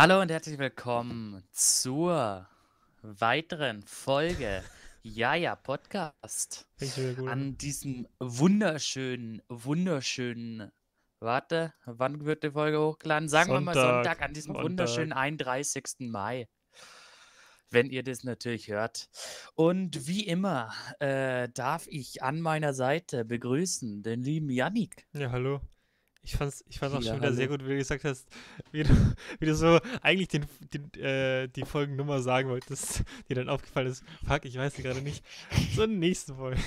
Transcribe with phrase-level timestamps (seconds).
[0.00, 2.46] Hallo und herzlich willkommen zur
[3.02, 4.62] weiteren Folge
[5.02, 6.68] Jaja Podcast.
[7.26, 7.58] An.
[7.58, 10.70] Diesem wunderschönen, wunderschönen,
[11.18, 13.28] warte, wann wird die Folge hochgeladen?
[13.28, 14.64] Sagen wir mal Sonntag, Sonntag, an diesem Sonntag.
[14.64, 15.84] wunderschönen 31.
[15.98, 16.46] Mai.
[17.68, 19.08] Wenn ihr das natürlich hört.
[19.56, 25.08] Und wie immer äh, darf ich an meiner Seite begrüßen den lieben Yannick.
[25.14, 25.60] Ja, hallo.
[26.28, 28.28] Ich fand's, ich fand's auch schon wieder sehr gut, wie du gesagt hast,
[28.70, 28.90] wie du,
[29.40, 30.44] wie du so eigentlich den,
[30.74, 34.04] den, äh, die Folgennummer sagen wolltest, die dann aufgefallen ist.
[34.26, 35.24] Fuck, ich weiß sie gerade nicht.
[35.78, 36.60] Der nächsten Folge.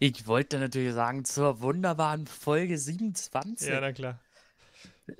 [0.00, 3.68] Ich wollte natürlich sagen, zur wunderbaren Folge 27.
[3.68, 4.18] Ja, na klar.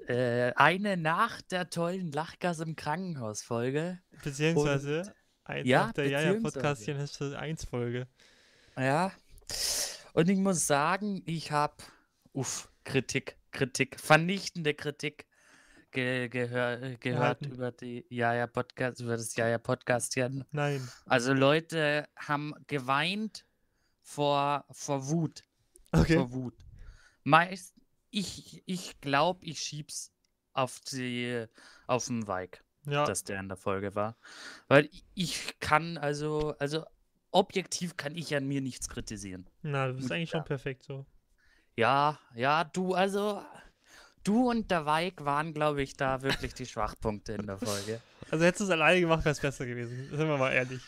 [0.08, 4.00] Äh, eine nach der tollen Lachgas im Krankenhaus Folge.
[4.22, 6.54] Beziehungsweise eins ja, nach der Jaja beziehungsweise.
[6.54, 8.08] Podcastchen Hespe 1 Folge.
[8.78, 9.12] Ja.
[10.14, 11.74] Und ich muss sagen, ich habe,
[12.34, 15.26] uff, Kritik, Kritik, vernichtende Kritik
[15.92, 17.52] ge gehör gehört Erhalten.
[17.52, 20.44] über die Jaja Podcast, über das Jaja Podcastchen.
[20.50, 20.86] Nein.
[21.06, 23.46] Also Leute haben geweint
[24.02, 25.42] vor, vor Wut.
[25.92, 26.16] Okay.
[26.16, 26.54] Vor Wut.
[27.22, 27.74] Meist,
[28.10, 30.12] ich ich glaube, ich schieb's
[30.52, 31.46] auf die,
[31.86, 32.62] auf den Weig.
[32.86, 34.18] Ja, dass der in der Folge war.
[34.68, 36.84] Weil ich kann also, also
[37.30, 39.48] objektiv kann ich an mir nichts kritisieren.
[39.62, 40.40] na, du bist eigentlich ja.
[40.40, 41.06] schon perfekt so.
[41.76, 43.42] Ja, ja, du, also,
[44.22, 48.00] du und der Weig waren, glaube ich, da wirklich die Schwachpunkte in der Folge.
[48.30, 50.08] Also hättest du es alleine gemacht, wäre es besser gewesen.
[50.10, 50.80] Sind wir mal ehrlich.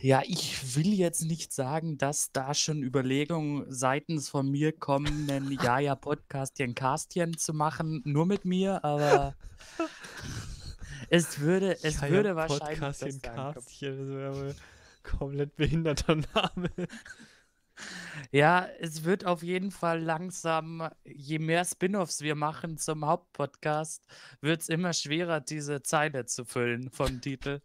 [0.00, 5.52] Ja, ich will jetzt nicht sagen, dass da schon Überlegungen seitens von mir kommen, einen
[5.52, 9.34] Jaja-Podcastchen, Castchen zu machen, nur mit mir, aber
[11.08, 13.22] es würde, es Jaja würde wahrscheinlich Podcastchen.
[13.22, 14.56] Castchen, das wäre wohl
[15.02, 16.70] komplett behinderter Name.
[18.30, 24.06] Ja, es wird auf jeden Fall langsam, je mehr Spin-offs wir machen zum Hauptpodcast,
[24.40, 27.60] wird es immer schwerer, diese Zeile zu füllen vom Titel.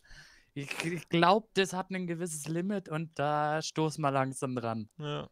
[0.54, 4.90] Ich, ich glaube, das hat ein gewisses Limit und da stoßen wir langsam dran.
[4.98, 5.30] Ja.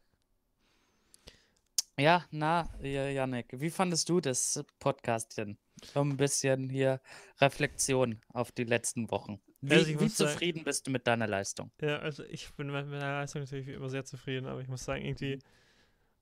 [1.99, 5.57] Ja, na, ja, Janik, wie fandest du das Podcastchen?
[5.83, 7.01] So ein bisschen hier
[7.41, 9.39] Reflexion auf die letzten Wochen.
[9.61, 11.71] Wie, Also wie muss sagen- zufrieden bist du mit deiner Leistung?
[11.81, 14.83] Ja, also ich bin mit meiner Leistung natürlich wie immer sehr zufrieden, aber ich muss
[14.85, 15.39] sagen, irgendwie,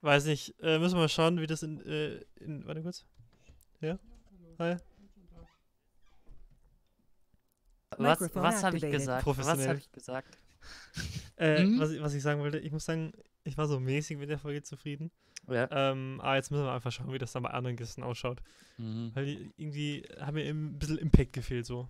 [0.02, 3.06] weiß nicht, äh, müssen wir mal schauen, wie das in, äh, in warte kurz.
[3.82, 4.00] Ja?
[4.60, 4.78] Hi.
[7.98, 9.18] Was, was habe ich gesagt?
[9.18, 9.68] Was Professionell.
[9.70, 10.38] habe ich gesagt?
[11.38, 11.80] Äh, Mhm.
[11.80, 13.12] was, ich- was ich sagen wollte, ich muss sagen,
[13.44, 15.12] ich war so mäßig mit der Folge zufrieden.
[15.48, 15.68] Ja.
[15.72, 18.42] Ähm, aber jetzt müssen wir einfach schauen, wie das dann bei anderen Gästen ausschaut.
[18.78, 19.12] Mhm.
[19.14, 21.88] Weil die irgendwie haben mir ein bisschen Impact gefehlt so.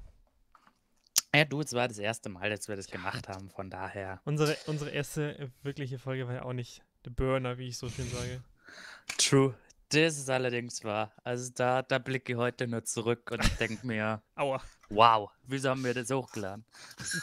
[1.35, 4.21] Ja, du, es war das erste Mal, dass wir das gemacht haben, von daher.
[4.25, 8.09] Unsere, unsere erste wirkliche Folge war ja auch nicht der Burner, wie ich so schön
[8.09, 8.41] sage.
[9.17, 9.53] True.
[9.89, 11.11] Das ist allerdings wahr.
[11.23, 14.61] Also da, da blicke ich heute nur zurück und denke mir, Aua.
[14.89, 16.65] wow, wieso haben wir das hochgeladen?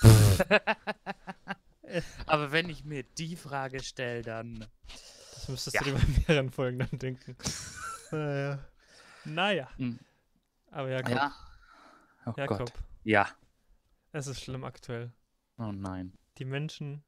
[2.27, 4.65] Aber wenn ich mir die Frage stelle, dann.
[5.35, 5.83] Das müsstest Ja.
[5.83, 7.37] du dir bei mehreren Folgen dann denken.
[8.13, 8.59] naja.
[9.25, 9.69] Naja.
[9.77, 9.99] Hm.
[10.71, 11.33] Aber Jakob, Ja.
[12.27, 12.73] Oh Jakob, Gott.
[13.05, 13.29] Ja.
[14.13, 15.13] Es ist schlimm aktuell.
[15.59, 16.13] Oh nein.
[16.39, 17.03] Die Menschen,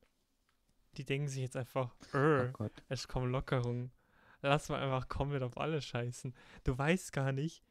[0.97, 2.73] die denken sich jetzt einfach, Oh "Äh, Gott.
[2.89, 3.91] es kommen Lockerungen.
[4.43, 6.35] Lass mal einfach komplett auf alles scheißen.
[6.65, 7.63] Du weißt gar nicht,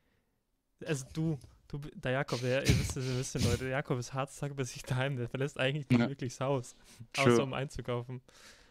[0.85, 4.13] also du, du, der Jakob, der, ihr wisst es ein bisschen, Leute, der Jakob ist
[4.13, 6.09] Harztag bei sich daheim, der verlässt eigentlich nicht Ja.
[6.09, 6.75] wirklich das Haus,
[7.13, 7.31] True.
[7.33, 8.21] außer um einzukaufen.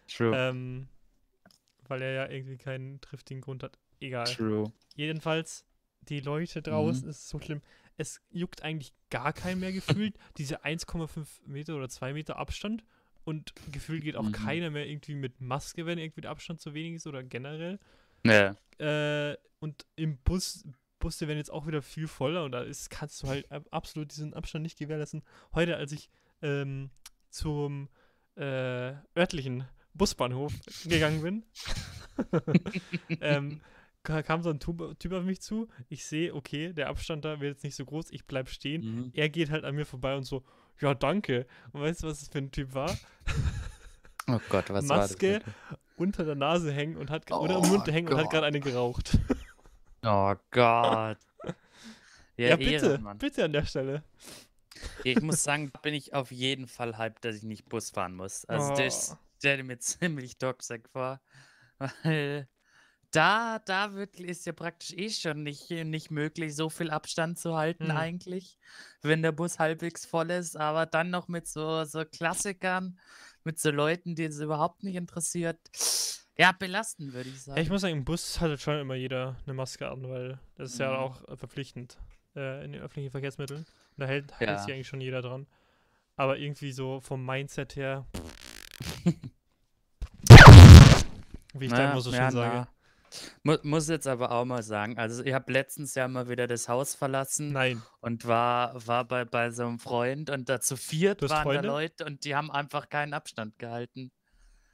[0.08, 0.36] True.
[0.36, 0.88] Ähm,
[1.86, 3.78] weil er ja irgendwie keinen triftigen Grund hat.
[4.00, 4.26] Egal.
[4.26, 4.72] True.
[4.96, 5.64] Jedenfalls,
[6.08, 6.64] die Leute Mhm.
[6.64, 7.62] draußen, es ist so schlimm.
[7.96, 10.14] Es juckt eigentlich gar keinen mehr gefühlt.
[10.38, 12.84] Diese 1,5 Meter oder 2 Meter Abstand.
[13.24, 14.32] Und gefühlt geht auch Mhm.
[14.32, 17.78] keiner mehr irgendwie mit Maske, wenn irgendwie der Abstand zu wenig ist oder generell.
[18.24, 18.56] Ja.
[18.78, 20.64] Äh, und im Bus,
[20.98, 24.10] Busse werden jetzt auch wieder viel voller und da ist, kannst du halt ab- absolut
[24.10, 25.22] diesen Abstand nicht gewährleisten.
[25.54, 26.10] Heute, als ich
[26.42, 26.90] ähm,
[27.28, 27.88] zum
[28.36, 30.52] äh, örtlichen Busbahnhof
[30.84, 31.44] gegangen bin,
[33.20, 33.60] ähm,
[34.02, 34.80] kam so ein Typ,
[35.12, 35.68] auf mich zu.
[35.88, 38.82] Ich sehe, okay, der Abstand da wird jetzt nicht so groß, ich bleib stehen.
[38.84, 39.10] Mhm.
[39.14, 40.42] Er geht halt an mir vorbei und so,
[40.80, 41.46] ja, danke.
[41.72, 42.94] Und weißt du, was das für ein Typ war?
[44.28, 45.32] Oh Gott, was Maske.
[45.32, 45.44] war das?
[45.44, 45.54] bitte?
[45.96, 48.30] Unter der Nase hängen und hat, oder im Oh Mund hängen und hat Gott.
[48.30, 49.18] gerade eine geraucht.
[50.04, 51.18] Oh Gott.
[52.36, 53.18] Ja, Ja, bitte, Ehrenmann.
[53.18, 54.02] bitte an der Stelle.
[55.04, 58.14] Ich muss sagen, da bin ich auf jeden Fall hyped, dass ich nicht Bus fahren
[58.16, 58.44] muss.
[58.46, 59.18] Also das Oh.
[59.38, 61.20] stelle mir ziemlich toxisch vor.
[62.04, 62.48] Weil
[63.12, 67.56] da, da wirklich ist ja praktisch eh schon nicht, nicht möglich, so viel Abstand zu
[67.56, 67.96] halten Hm.
[67.96, 68.58] eigentlich,
[69.02, 70.56] wenn der Bus halbwegs voll ist.
[70.56, 72.98] Aber dann noch mit so, so Klassikern,
[73.44, 75.58] mit so Leuten, die es überhaupt nicht interessiert.
[76.38, 77.58] Ja, belastend, würde ich sagen.
[77.58, 80.72] Ja, ich muss sagen, im Bus hat schon immer jeder eine Maske an, weil das
[80.72, 80.96] ist ja Mhm.
[80.96, 81.98] auch äh, verpflichtend.
[82.34, 83.66] äh, in den öffentlichen Verkehrsmitteln.
[83.98, 84.58] Da hält, hält Ja.
[84.58, 85.46] sich eigentlich schon jeder dran.
[86.16, 88.06] Aber irgendwie so vom Mindset her.
[91.54, 92.66] Wie ich da immer so schön sage.
[93.42, 96.68] Mu muss jetzt aber auch mal sagen, also ich habe letztens ja mal wieder das
[96.68, 97.82] Haus verlassen Nein.
[98.00, 101.60] und war, war bei, bei so einem Freund und da zu viert waren da?
[101.60, 104.12] Leute und die haben einfach keinen Abstand gehalten.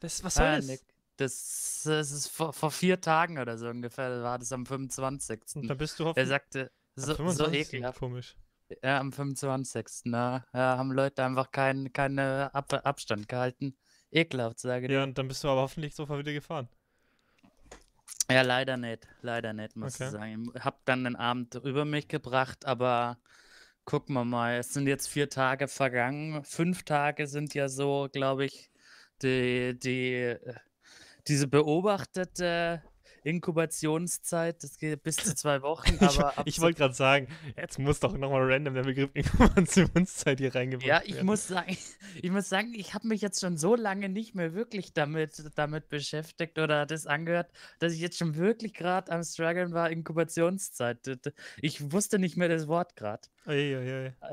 [0.01, 0.67] Das, was soll Ah, das?
[0.67, 0.81] Nick,
[1.17, 5.41] das, das ist vor, vor vier Tagen oder so ungefähr, da war das am 25.
[5.57, 6.29] Und dann bist du Er hoffentlich.
[6.29, 7.99] sagte, so, so ekelhaft.
[7.99, 8.37] Komisch.
[8.83, 9.85] Ja, am 25.
[10.05, 13.77] Na, ja, haben Leute einfach keinen keine Ab Abstand gehalten.
[14.11, 14.93] Ekelhaft, sage ich.
[14.93, 16.69] Ja, und dann bist du aber hoffentlich sofort wieder gefahren.
[18.31, 19.07] Ja, leider nicht.
[19.23, 20.05] Leider nicht, muss Okay.
[20.05, 20.53] ich sagen.
[20.55, 23.19] Ich hab dann den Abend über mich gebracht, aber
[23.85, 24.59] gucken wir mal.
[24.59, 26.45] Es sind jetzt vier Tage vergangen.
[26.45, 28.71] Fünf Tage sind ja so, glaube ich,
[29.23, 30.55] die, die, äh,
[31.27, 32.83] diese beobachtete
[33.25, 34.63] Inkubationszeit.
[34.63, 37.79] Das geht bis zu zwei Wochen, Ich, aber ab ich so- wollte gerade sagen, jetzt
[37.79, 41.27] muss doch nochmal random der Begriff Inkubationszeit hier reingebracht Ja, ich werden.
[41.27, 41.77] muss sagen,
[42.23, 45.89] ich muss sagen, ich habe mich jetzt schon so lange nicht mehr wirklich damit, damit
[45.89, 50.99] beschäftigt oder das angehört, dass ich jetzt schon wirklich gerade am struggeln war, Inkubationszeit.
[51.61, 53.23] Ich wusste nicht mehr das Wort gerade.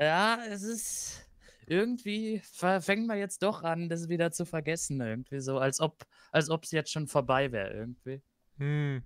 [0.00, 1.22] Ja, es ist
[1.66, 2.40] irgendwie
[2.80, 6.64] fängt man jetzt doch an, das wieder zu vergessen irgendwie so, als ob als ob
[6.64, 8.22] es jetzt schon vorbei wäre irgendwie.
[8.58, 9.02] Hm.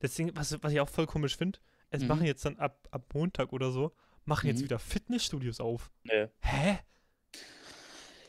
[0.00, 1.58] Deswegen, was, was ich auch voll komisch finde,
[1.90, 2.08] es Mhm.
[2.08, 3.92] machen jetzt dann ab, ab Montag oder so,
[4.24, 4.64] machen jetzt Mhm.
[4.64, 5.90] wieder Fitnessstudios auf.
[6.04, 6.28] Nö.
[6.40, 6.78] Hä?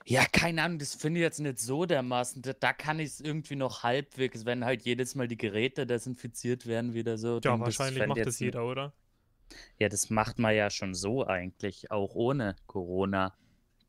[0.06, 2.42] Ja, keine Ahnung, das finde ich jetzt nicht so dermaßen.
[2.42, 6.66] Da, da kann ich es irgendwie noch halbwegs, wenn halt jedes Mal die Geräte desinfiziert
[6.66, 7.36] werden, wieder so.
[7.44, 8.94] Ja, das wahrscheinlich fänd macht jetzt das jeder, oder?
[9.78, 13.36] Ja, das macht man ja schon so eigentlich, auch ohne Corona.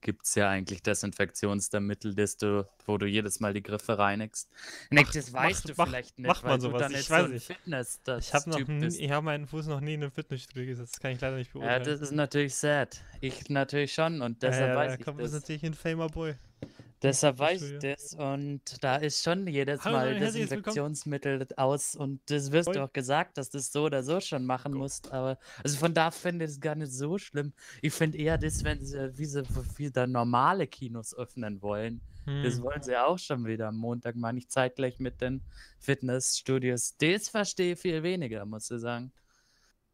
[0.03, 4.49] Gibt es ja eigentlich Desinfektionsmittel, das du, wo du jedes Mal die Griffe reinigst.
[4.91, 6.81] Macht- das weißt du macht- vielleicht nicht, macht man weil du sowas?
[6.83, 7.47] dann Ich weiß so nicht.
[7.47, 8.51] Fitness Ich habe
[9.13, 10.95] habe meinen Fuß noch nie in ein Fitnessstudio gesetzt.
[10.95, 11.85] Das kann ich leider nicht Ja, beurteilen.
[11.85, 13.03] das ist natürlich sad.
[13.21, 15.33] Ich natürlich schon und Ja, deshalb ja, weiß da ich kommt das.
[15.33, 16.35] das natürlich ein Famer Boy.
[17.03, 20.19] Deshalb weiß ich das und da ist schon jedes Hallo, Mal.
[20.19, 24.45] Desinfektionsmittel aus und das wirst du auch gesagt, dass du das so oder so schon
[24.45, 24.79] machen Go.
[24.79, 27.55] musst, aber also von da finde ich es gar nicht so schlimm.
[27.81, 29.45] Ich finde eher das, wenn sie wie sie
[29.77, 32.03] wieder normale Kinos öffnen wollen.
[32.43, 32.63] Das Hm.
[32.63, 35.43] wollen sie ja auch schon wieder am Montag, meine ich, zeitgleich mit den
[35.79, 36.97] Fitnessstudios.
[36.99, 39.13] Das verstehe ich viel weniger, muss ich sagen.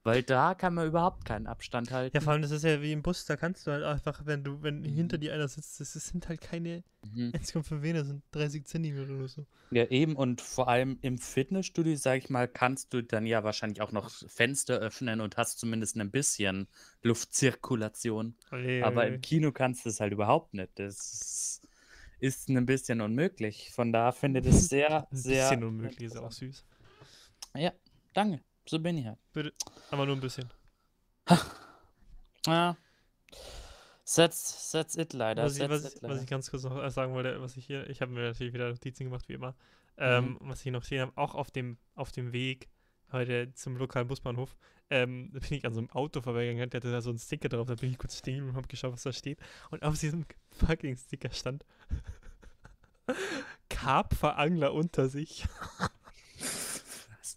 [0.06, 2.17] Weil da kann man überhaupt keinen Abstand halten.
[2.17, 4.44] Ja, vor allem, das ist ja wie im Bus, da kannst du halt einfach, wenn
[4.44, 7.32] du, wenn hinter dir einer sitzt, das, das sind halt keine Mhm.
[7.32, 9.44] 1,5 Meter, das sind 30 Zentimeter oder so.
[9.73, 13.81] Ja, eben und vor allem im Fitnessstudio, sag ich mal, kannst du dann ja wahrscheinlich
[13.81, 16.69] auch noch Fenster öffnen und hast zumindest ein bisschen
[17.03, 18.37] Luftzirkulation.
[18.53, 19.20] Oi, Aber im.
[19.20, 20.70] Kino kannst du es halt überhaupt nicht.
[20.76, 21.61] Das
[22.20, 23.70] ist ein bisschen unmöglich.
[23.73, 25.49] Von da finde ich das sehr, Ein sehr.
[25.49, 26.64] bisschen unmöglich, ist auch süß.
[27.56, 27.73] Ja,
[28.14, 28.41] danke.
[28.69, 29.19] So bin ich halt.
[29.33, 29.53] Bitte,
[29.91, 30.51] aber nur ein bisschen.
[32.47, 32.77] Ja.
[34.15, 35.43] That's, that's it leider.
[35.43, 36.23] Was ich, was, it was leider.
[36.23, 38.69] ich ganz kurz noch äh, sagen wollte, was ich hier, ich habe mir natürlich wieder
[38.69, 39.57] Notizen gemacht, wie immer.
[39.99, 42.69] Ähm, Was ich noch gesehen habe, auch auf dem, auf dem Weg
[43.11, 44.57] heute zum lokalen Busbahnhof,
[44.91, 47.49] ähm, da bin ich an so einem Auto vorbeigegangen, der hatte da so einen Sticker
[47.49, 49.41] drauf, da bin ich kurz stehen und habe geschaut, was da steht.
[49.71, 51.65] Und auf diesem fucking Sticker stand
[53.69, 55.45] Karpferangler unter sich.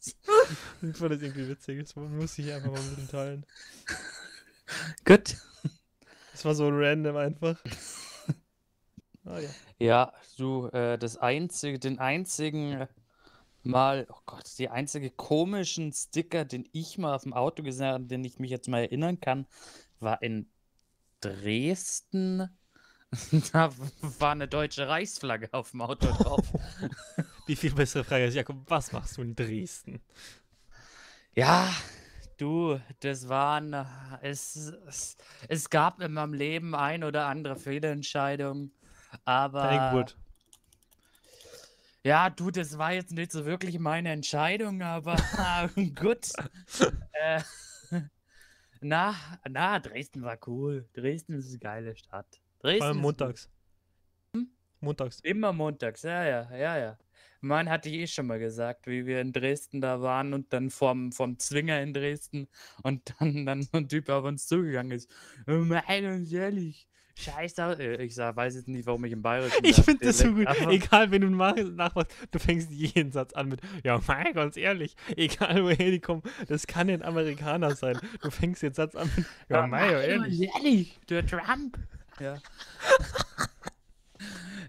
[0.81, 3.45] Ich fand das irgendwie witzig, das muss ich einfach mal mit ihm teilen.
[5.05, 5.35] Gut.
[6.31, 7.61] Das war so random einfach.
[9.25, 9.49] Ah ja.
[9.77, 12.87] Ja, du, äh, das einzige, den einzigen
[13.63, 18.05] Mal, oh Gott, die einzige komischen Sticker, den ich mal auf dem Auto gesehen habe,
[18.05, 19.47] den ich mich jetzt mal erinnern kann,
[19.99, 20.49] war in
[21.21, 22.49] Dresden.
[23.53, 23.71] Da
[24.19, 26.45] war eine deutsche Reichsflagge auf dem Auto drauf.
[27.49, 29.99] Die viel bessere Frage ist, Jakob, was machst du in Dresden?
[31.33, 31.73] Ja,
[32.37, 33.73] du, das waren,
[34.21, 34.55] es,
[34.87, 38.71] es, es gab in meinem Leben ein oder andere Fehlentscheidung,
[39.25, 40.15] aber Geburt.
[42.03, 45.15] ja, du, das war jetzt nicht so wirklich meine Entscheidung, aber
[45.95, 46.29] gut.
[47.13, 47.41] äh,
[48.79, 49.15] na,
[49.49, 50.87] na, Dresden war cool.
[50.93, 52.27] Dresden ist eine geile Stadt.
[52.59, 53.49] Dresden Vor allem montags.
[54.81, 55.19] Montags.
[55.21, 56.97] Immer montags, ja, ja, ja, ja.
[57.41, 60.69] Mann hatte ich eh schon mal gesagt, wie wir in Dresden da waren und dann
[60.69, 62.47] vom, vom Zwinger in Dresden
[62.83, 65.09] und dann, dann so ein Typ auf uns zugegangen ist.
[65.47, 67.61] "Oh, Mein uns ehrlich, scheiße.
[67.79, 70.47] Äh, Ich sag, weiß jetzt nicht, warum ich im Bayerischen Ich finde das so gut.
[70.69, 74.95] Egal, wenn du nach- nachmachst, du fängst jeden Satz an mit, ja, mein, ganz ehrlich,
[75.15, 77.99] egal woher die kommen, das kann ein Amerikaner sein.
[78.21, 80.49] Du fängst den Satz an mit, ja, mein, mein ehrlich.
[80.55, 81.77] ehrlich, der Trump.
[82.19, 82.37] Ja.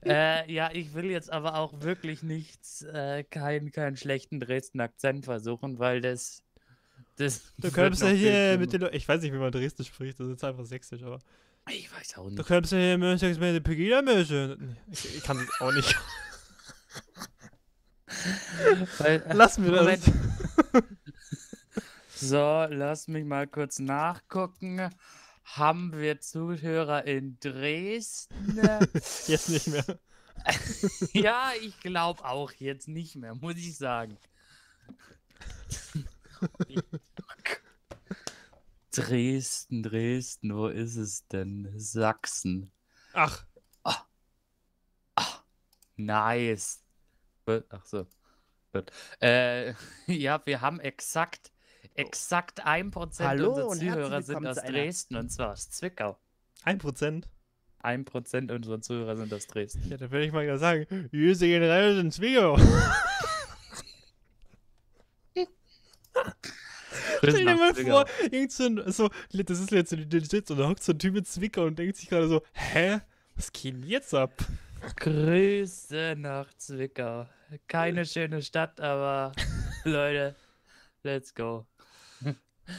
[0.04, 2.61] Äh, ja, ich will jetzt aber auch wirklich nicht
[2.92, 6.42] äh, keinen keinen schlechten Dresden-Akzent versuchen, weil das
[7.16, 8.97] Das Du noch ja hier mit den Leuten.
[8.97, 11.19] Ich weiß nicht, wie man Dresden spricht, das ist einfach sächsisch, aber.
[11.69, 12.47] Ich weiß auch Du nicht.
[12.47, 14.57] kommst ja hier mit der Pegida-Möse.
[14.59, 15.97] Nee, Ich, ich kann das auch nicht.
[18.99, 20.00] Weil, äh, Lassen wir das.
[22.16, 24.90] So, lass mich mal kurz nachgucken.
[25.57, 28.57] Haben wir Zuhörer in Dresden?
[29.26, 29.85] Jetzt nicht mehr.
[31.12, 34.16] ja, ich glaube auch jetzt nicht mehr, muss ich sagen.
[38.90, 41.71] Dresden, Dresden, wo ist es denn?
[41.76, 42.73] Sachsen.
[43.12, 43.45] Ach,
[46.00, 46.83] Nice.
[47.45, 48.07] Gut, Ach so.
[48.73, 48.90] Gut.
[49.21, 49.75] Äh,
[50.07, 51.52] ja, wir haben exakt,
[52.00, 56.19] exakt 1% Hallo unserer Zuhörer sind aus Dresden und zwar aus Zwickau.
[56.64, 57.28] ein Prozent.
[57.83, 59.88] 1% unserer Zuhörer sind aus Dresden.
[59.88, 62.59] Ja, da würde ich mal gerade sagen, der General in Zwickau.
[67.19, 67.90] Stell dir mal Zwickau.
[67.90, 71.64] vor, irgend so, das ist jetzt legit, und da hockt so ein Typ in Zwickau
[71.64, 73.00] und denkt sich gerade so, hä,
[73.35, 74.33] was geht denn jetzt ab?
[74.97, 77.26] Grüße nach Zwickau.
[77.66, 79.33] Keine schöne Stadt, aber
[79.85, 80.37] Leute,
[81.02, 81.66] let's go.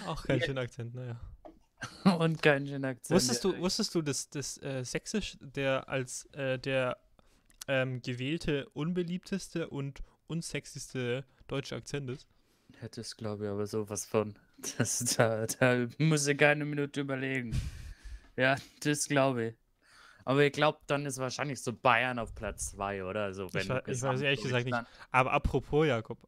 [0.08, 1.20] Auch kein schöner Akzent, naja.
[2.20, 3.16] Und kein schöner Akzent.
[3.16, 6.98] Wusstest du, wusstest du, dass das äh, Sächsisch der als äh, der
[7.68, 12.28] ähm, gewählte, unbeliebteste und unsexyste deutsche Akzent ist?
[12.80, 14.36] Hättest, glaube ich, aber sowas von.
[14.78, 17.60] Das, da, da muss ich keine Minute überlegen.
[18.38, 19.56] Ja, das glaube ich.
[20.24, 23.34] Aber ich glaube, dann ist wahrscheinlich so Bayern auf Platz 2, oder?
[23.34, 24.78] So, wenn Ich wei- ich weiß ehrlich gesagt nicht.
[25.10, 26.20] Aber apropos, Jakob,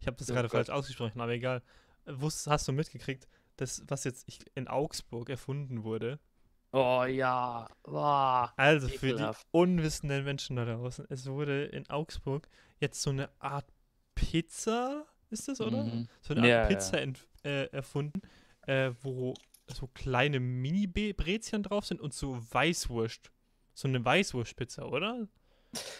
[0.00, 0.66] ich habe das Oh gerade Gott.
[0.66, 1.62] falsch ausgesprochen, aber egal.
[2.06, 6.18] Wusst, hast du mitgekriegt, das, was jetzt in Augsburg erfunden wurde?
[6.72, 7.66] Oh ja.
[7.84, 8.52] Boah.
[8.56, 9.46] Also für die Ekelhaft.
[9.50, 12.48] unwissenden Menschen da draußen, es wurde in Augsburg
[12.80, 13.66] jetzt so eine Art
[14.14, 15.84] Pizza, ist das, oder?
[15.84, 16.08] Mhm.
[16.20, 16.66] So eine Art Ja, ja.
[16.68, 18.20] Pizza entf- äh, erfunden,
[18.66, 19.34] äh, wo
[19.68, 23.30] so kleine Mini-Brezchen drauf sind und so Weißwurst.
[23.74, 25.28] So eine Weißwurstpizza, oder?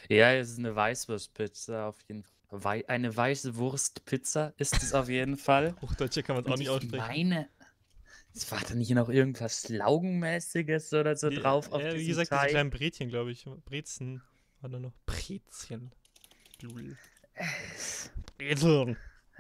[0.09, 2.36] Ja, es ist eine Weißwurstpizza auf jeden Fall.
[2.51, 5.75] Wei eine weiße Wurstpizza ist es auf jeden Fall.
[5.83, 7.07] Hochdeutsche kann man es auch nicht ich aussprechen.
[7.07, 7.49] meine,
[8.35, 12.31] es war da nicht noch irgendwas Laugenmäßiges oder so Nee, drauf auf ja, wie gesagt,
[12.31, 13.45] diese kleinen Brezchen, glaube ich.
[13.65, 14.23] Brezen
[14.61, 14.93] war da noch.
[15.07, 15.91] Brezchen.
[16.63, 16.97] Lul.
[18.39, 18.97] Brezeln.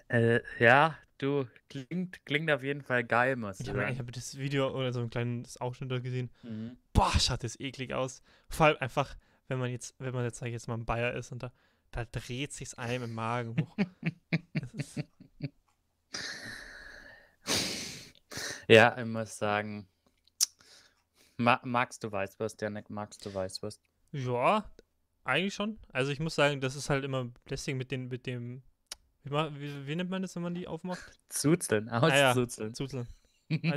[0.08, 3.98] Äh, ja, du, klingt, klingt auf jeden Fall geil, muss ich Ich habe ich sagen.
[3.98, 6.30] hab das Video oder so ein kleines Ausschnitt da gesehen.
[6.42, 6.76] Mhm.
[6.92, 8.22] Boah, schaut das eklig aus.
[8.48, 9.16] Vor allem einfach,
[9.48, 11.52] wenn man jetzt, wenn man jetzt, sag ich jetzt mal, ein Bayer ist und da,
[11.96, 13.76] da dreht sich's einem im Magen hoch.
[18.68, 19.86] Ja, ich muss sagen,
[21.36, 22.90] ma magst du Weißwurst, Janik?
[22.90, 23.80] Magst du Weißwurst?
[24.12, 24.68] ja,
[25.24, 25.78] eigentlich schon.
[25.92, 28.62] Also ich muss sagen, das ist halt immer lästig mit den, mit dem,
[29.24, 31.18] wie, wie, wie nennt man das, wenn man die aufmacht?
[31.28, 32.30] Zuzeln, Ah ja.
[32.30, 32.74] auszuzeln.
[32.74, 33.06] Zuzeln.
[33.50, 33.74] Aber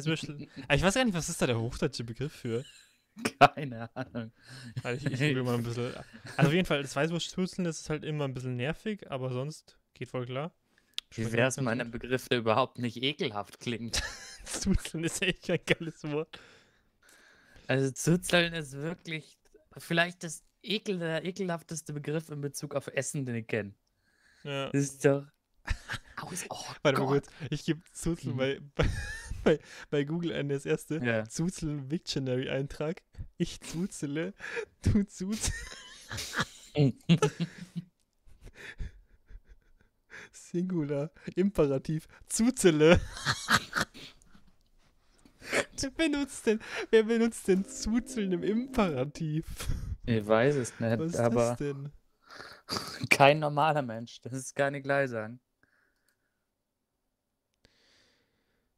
[0.76, 2.64] ich weiß gar nicht, was ist da der hochdeutsche Begriff für?
[3.40, 4.32] Keine Ahnung.
[4.84, 5.94] Also ich, ich mal ein bisschen.
[6.38, 9.78] Also auf jeden Fall, das Weißwurstzuzeln, das ist halt immer ein bisschen nervig, aber sonst
[9.94, 10.52] geht voll klar.
[11.12, 14.02] Wie wäre es mit einem Begriff, der überhaupt nicht ekelhaft klingt?
[14.44, 16.40] Zuzeln ist echt ein geiles Wort.
[17.68, 19.38] Also Zuzeln ist wirklich
[19.78, 23.74] vielleicht das ekel, der ekelhafteste Begriff in Bezug auf Essen, den ich kenne.
[24.44, 24.70] Ja.
[24.70, 25.26] Das ist doch...
[26.22, 27.08] Aus, oh Warte mal Gott.
[27.08, 28.38] kurz, ich gebe Zuzeln Mhm.
[28.38, 28.86] bei, bei,
[29.50, 30.98] bei, bei Google ein, das erste.
[31.04, 31.28] Ja.
[31.28, 33.02] Zuzeln Wiktionary-Eintrag.
[33.38, 34.34] Ich zuzele,
[34.82, 35.54] du zuzelst.
[40.32, 43.00] Singular, Imperativ, zuzele.
[45.82, 46.60] wer, benutzt denn,
[46.92, 49.46] wer benutzt denn zuzeln im Imperativ?
[50.06, 51.92] Ich weiß es nicht, Was ist aber das denn?
[53.10, 54.22] kein normaler Mensch.
[54.22, 54.34] Das
[54.76, 55.40] ich gleich sagen.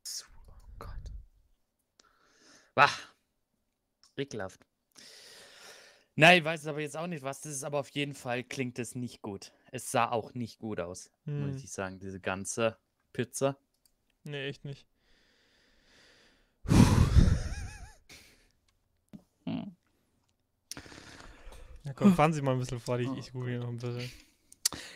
[0.03, 1.11] So, oh Gott.
[2.75, 2.89] Wah.
[4.17, 4.61] Ekelhaft.
[6.15, 8.43] Nein, ich weiß es aber jetzt auch nicht, was das ist, aber auf jeden Fall
[8.43, 9.51] klingt es nicht gut.
[9.71, 12.77] Es sah auch nicht gut aus, Hm, muss ich sagen, diese ganze
[13.13, 13.57] Pizza.
[14.23, 14.85] nee, echt nicht.
[19.45, 19.75] Hm.
[21.83, 24.11] Ja, komm, fahren Sie mal ein bisschen vor, ich, ich google noch ein bisschen.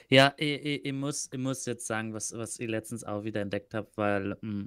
[0.09, 3.41] Ja, ich, ich, ich, muss, ich muss jetzt sagen, was, was ich letztens auch wieder
[3.41, 4.65] entdeckt habe, weil mh,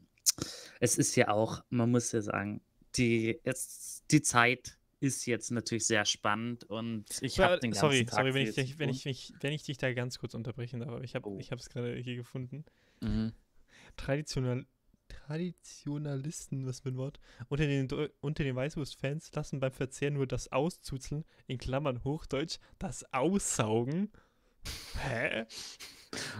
[0.81, 2.61] es ist ja auch, man muss ja sagen,
[2.97, 8.05] die, jetzt, die Zeit ist jetzt natürlich sehr spannend und ich habe den ganzen sorry,
[8.05, 10.81] Tag sorry, wenn ich, dich, wenn, ich, mich- wenn ich dich da ganz kurz unterbrechen
[10.81, 11.39] darf, aber ich habe Oh.
[11.39, 12.65] ich es gerade hier gefunden.
[13.01, 13.33] Mhm.
[13.97, 14.67] Traditional,
[15.09, 17.89] Traditionalisten, was für ein Wort, unter den,
[18.21, 24.11] unter den Weißwurst-Fans lassen beim Verzehr nur das Auszuzeln, in Klammern Hochdeutsch, das Aussaugen,
[25.01, 25.47] Hä?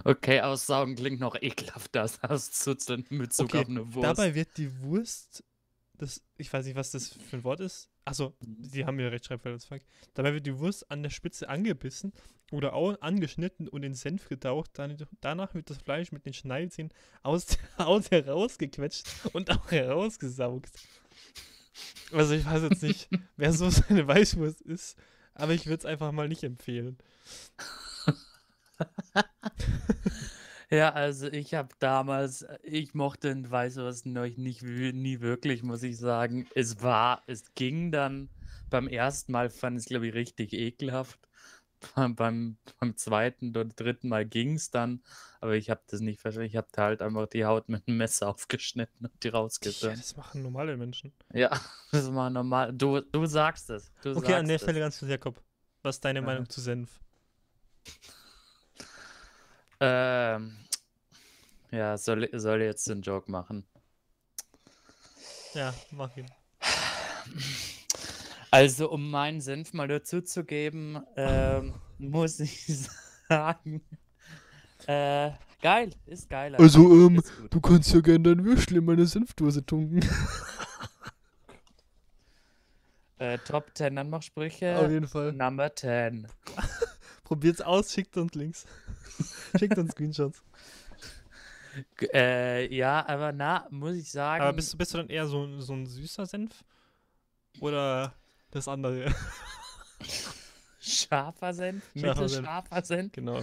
[0.05, 4.05] Okay, aussaugen klingt noch ekelhafter als auszuzeln mit Bezug Okay, auf eine Wurst.
[4.05, 5.45] Dabei wird die Wurst,
[5.99, 7.91] das, ich weiß nicht, was das für ein Wort ist.
[8.05, 9.83] Achso, die haben ja Rechtschreibfehler, das fuck.
[10.15, 12.13] Dabei wird die Wurst an der Spitze angebissen
[12.51, 14.71] oder auch angeschnitten und in Senf getaucht.
[14.75, 20.73] Dann, danach wird das Fleisch mit den Schneidezähnen aus der Haut herausgequetscht und auch herausgesaugt.
[22.13, 24.97] Also ich weiß jetzt nicht, wer so seine Weißwurst ist,
[25.35, 26.97] aber ich würde es einfach mal nicht empfehlen.
[30.71, 35.97] Ja, also ich habe damals, ich mochte den Weißwurst noch nicht nie wirklich, muss ich
[35.97, 36.47] sagen.
[36.55, 38.29] Es war, es ging dann.
[38.71, 41.19] Beim ersten Mal fand ich es, glaube ich, richtig ekelhaft.
[41.95, 45.01] Beim, beim, zweiten oder dritten Mal ging es dann,
[45.41, 46.49] aber ich habe das nicht verstanden.
[46.49, 49.95] Ich habe da halt einfach die Haut mit einem Messer aufgeschnitten und die Ja, rausgetan.
[49.95, 51.13] das machen normale Menschen.
[51.33, 51.51] Ja,
[51.93, 52.73] das war normal.
[52.73, 53.93] Du, du sagst es.
[54.03, 54.63] Du Okay, an sagst der es.
[54.63, 55.41] Stelle ganz kurz, Jakob.
[55.83, 56.27] Was ist deine Aha.
[56.27, 57.01] Meinung zu Senf?
[59.81, 60.57] Ähm,
[61.71, 63.65] ja, soll, soll jetzt den Joke machen.
[65.55, 66.27] Ja, mach ihn.
[68.51, 72.67] Also, um meinen Senf mal dazu zu geben, ähm, muss ich
[73.29, 73.83] sagen,
[74.87, 75.31] äh,
[75.61, 76.57] geil, ist geil.
[76.57, 77.55] Also, ähm, ist gut.
[77.55, 80.01] Du kannst ja gerne dein Würstel in meine Senfdose tunken.
[83.19, 85.33] Äh, Top 10 Anmachsprüche, Auf jeden Fall.
[85.33, 86.29] Number 10.
[87.29, 88.65] Probiert's aus, schickt uns Links.
[89.59, 90.43] schickt uns Screenshots.
[91.99, 95.27] G äh, ja, aber na, muss ich sagen, Aber bist, du- bist du dann eher
[95.27, 96.65] so, so ein süßer Senf?
[97.61, 98.15] Oder
[98.51, 99.15] das andere?
[100.81, 102.41] scharfer Senf, Scharfer Senf.
[102.41, 103.13] mittelscharfer Senf.
[103.13, 103.43] genau.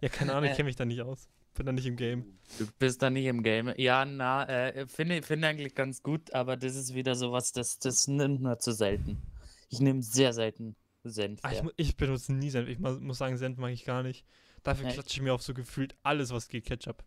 [0.00, 0.56] Ja, keine Ahnung, ich Äh.
[0.56, 1.28] kenne mich da nicht aus.
[1.54, 2.38] Bin da nicht im Game.
[2.58, 3.72] Du bist da nicht im Game.
[3.76, 8.08] Ja, na, äh, finde finde eigentlich ganz gut, aber das ist wieder sowas, das, das
[8.08, 9.22] nimmt nur zu selten.
[9.68, 11.40] Ich nehme sehr selten Senf.
[11.42, 12.68] Ah, ich, ich benutze nie Senf.
[12.68, 14.26] Ich muss sagen, Senf mag ich gar nicht.
[14.62, 14.94] Dafür Echt?
[14.94, 17.02] klatsche ich mir auf so gefühlt alles, was geht, Ketchup.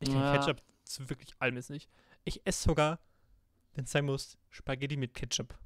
[0.00, 0.36] Ich kann Ja.
[0.36, 1.88] Ketchup zu wirklich allem ist nicht.
[2.24, 2.98] Ich esse sogar,
[3.74, 5.56] wenn es sein muss, Spaghetti mit Ketchup.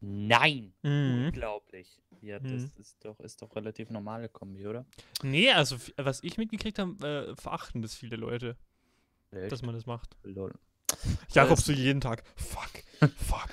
[0.00, 0.74] Nein!
[0.82, 1.26] Mhm.
[1.28, 2.02] Unglaublich.
[2.20, 2.70] Ja, das Mhm.
[2.78, 4.84] ist doch, ist doch relativ normale Kombi, oder?
[5.22, 8.56] Nee, also was ich mitgekriegt habe, äh, verachten das viele Leute,
[9.30, 9.50] Echt?
[9.52, 10.16] dass man das macht.
[10.22, 10.52] Lol.
[11.32, 12.22] Jakob so jeden Tag.
[12.36, 12.70] Fuck.
[13.16, 13.48] Fuck.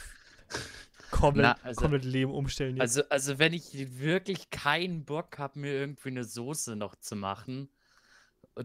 [1.24, 2.82] Komplett, Na, also- komplett Leben umstellen jetzt.
[2.82, 7.70] Also, also, wenn ich wirklich keinen Bock habe, mir irgendwie eine Soße noch zu machen,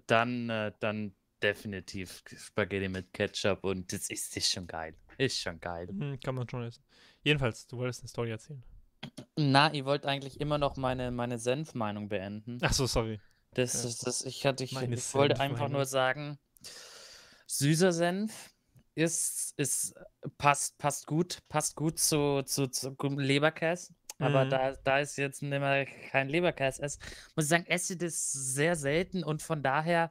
[0.07, 4.95] dann, äh, dann definitiv Spaghetti mit Ketchup und das ist, ist schon geil.
[5.19, 5.87] Ist schon geil.
[5.89, 6.83] Hm, kann man schon essen.
[7.23, 8.63] Jedenfalls, du wolltest eine Story erzählen.
[9.37, 12.59] Na, ich wollte eigentlich immer noch meine, meine Senfmeinung beenden.
[12.63, 13.21] Ach so, sorry.
[13.55, 16.39] Das ist das, ich hatte, ich, ich wollte einfach nur sagen,
[17.47, 18.51] süßer Senf
[18.99, 19.95] ist, ist,
[20.39, 23.95] passt, passt gut, passt gut zu, zu, zu Leberkäse.
[24.21, 24.51] Aber Mhm.
[24.51, 26.99] da, da ist jetzt nicht mehr kein Leberkäse esse,
[27.37, 30.11] muss ich sagen, esse das sehr selten und von daher,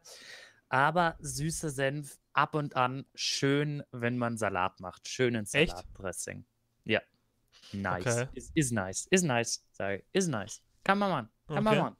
[0.70, 5.08] aber süßer Senf ab und an schön, wenn man Salat macht.
[5.10, 5.46] Schönen?
[5.46, 6.46] Salatdressing.
[6.86, 7.02] Ja.
[7.74, 8.06] Nice.
[8.08, 8.28] Okay.
[8.34, 9.08] Ist, ist nice.
[9.10, 9.66] Ist nice.
[9.72, 10.06] Sag ich.
[10.14, 10.62] Ist nice.
[10.86, 11.30] Kann man machen.
[11.48, 11.82] Kann man Okay.
[11.84, 11.98] machen.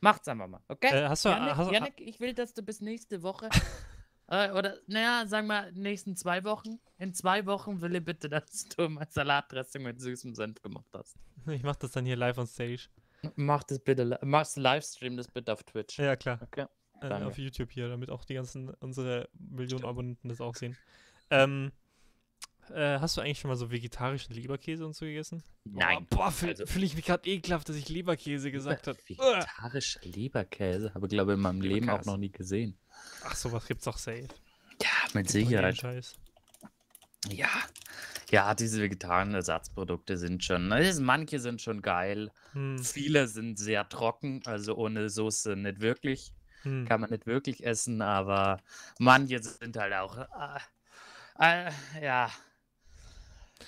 [0.00, 0.60] Macht's einfach mal.
[0.66, 0.88] Okay?
[1.04, 3.48] Äh, hast du- Janik, hast du- Janik, ich will, dass du bis nächste Woche
[4.30, 6.78] äh, oder, naja, sagen wir, nächsten zwei Wochen.
[6.98, 11.16] In zwei Wochen will ich bitte, dass du mein Salatdressing mit süßem Senf gemacht hast.
[11.48, 12.88] Ich mach das dann hier live on stage.
[13.36, 15.98] Mach das bitte, machst Livestream das bitte auf Twitch.
[15.98, 16.40] Ja, klar.
[16.42, 16.66] Okay.
[17.02, 19.84] Äh, auf YouTube hier, damit auch die ganzen, unsere Millionen Stimmt.
[19.84, 20.76] Abonnenten das auch sehen.
[21.30, 21.72] Ähm,
[22.70, 25.42] äh, hast du eigentlich schon mal so vegetarischen Leberkäse und so gegessen?
[25.64, 26.06] Nein.
[26.10, 28.98] Boah, boah fühle also- fühl ich mich gerade ekelhaft, dass ich Leberkäse gesagt habe.
[29.06, 32.10] Vegetarischer Leberkäse habe ich, glaube ich, in meinem Leben auch Leberkäse.
[32.10, 32.78] noch nie gesehen.
[33.24, 34.28] Ach, sowas gibt's doch safe.
[34.82, 36.14] Ja, mit jeden Sicherheit.
[37.28, 37.48] Ja.
[38.30, 42.30] Ja, diese vegetarischen Ersatzprodukte sind schon, also manche sind schon geil.
[42.52, 46.32] Hm, Viele sind sehr trocken, also ohne Soße nicht wirklich.
[46.62, 46.86] hm.
[46.86, 48.60] Kann man nicht wirklich essen, aber
[48.98, 50.16] manche sind halt auch.
[51.38, 51.72] Äh, äh,
[52.04, 52.30] ja.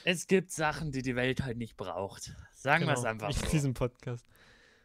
[0.04, 2.32] Es gibt Sachen, die die Welt halt nicht braucht.
[2.54, 3.50] Sagen wir es Genau, einfach nicht in so.
[3.52, 4.24] diesem Podcast.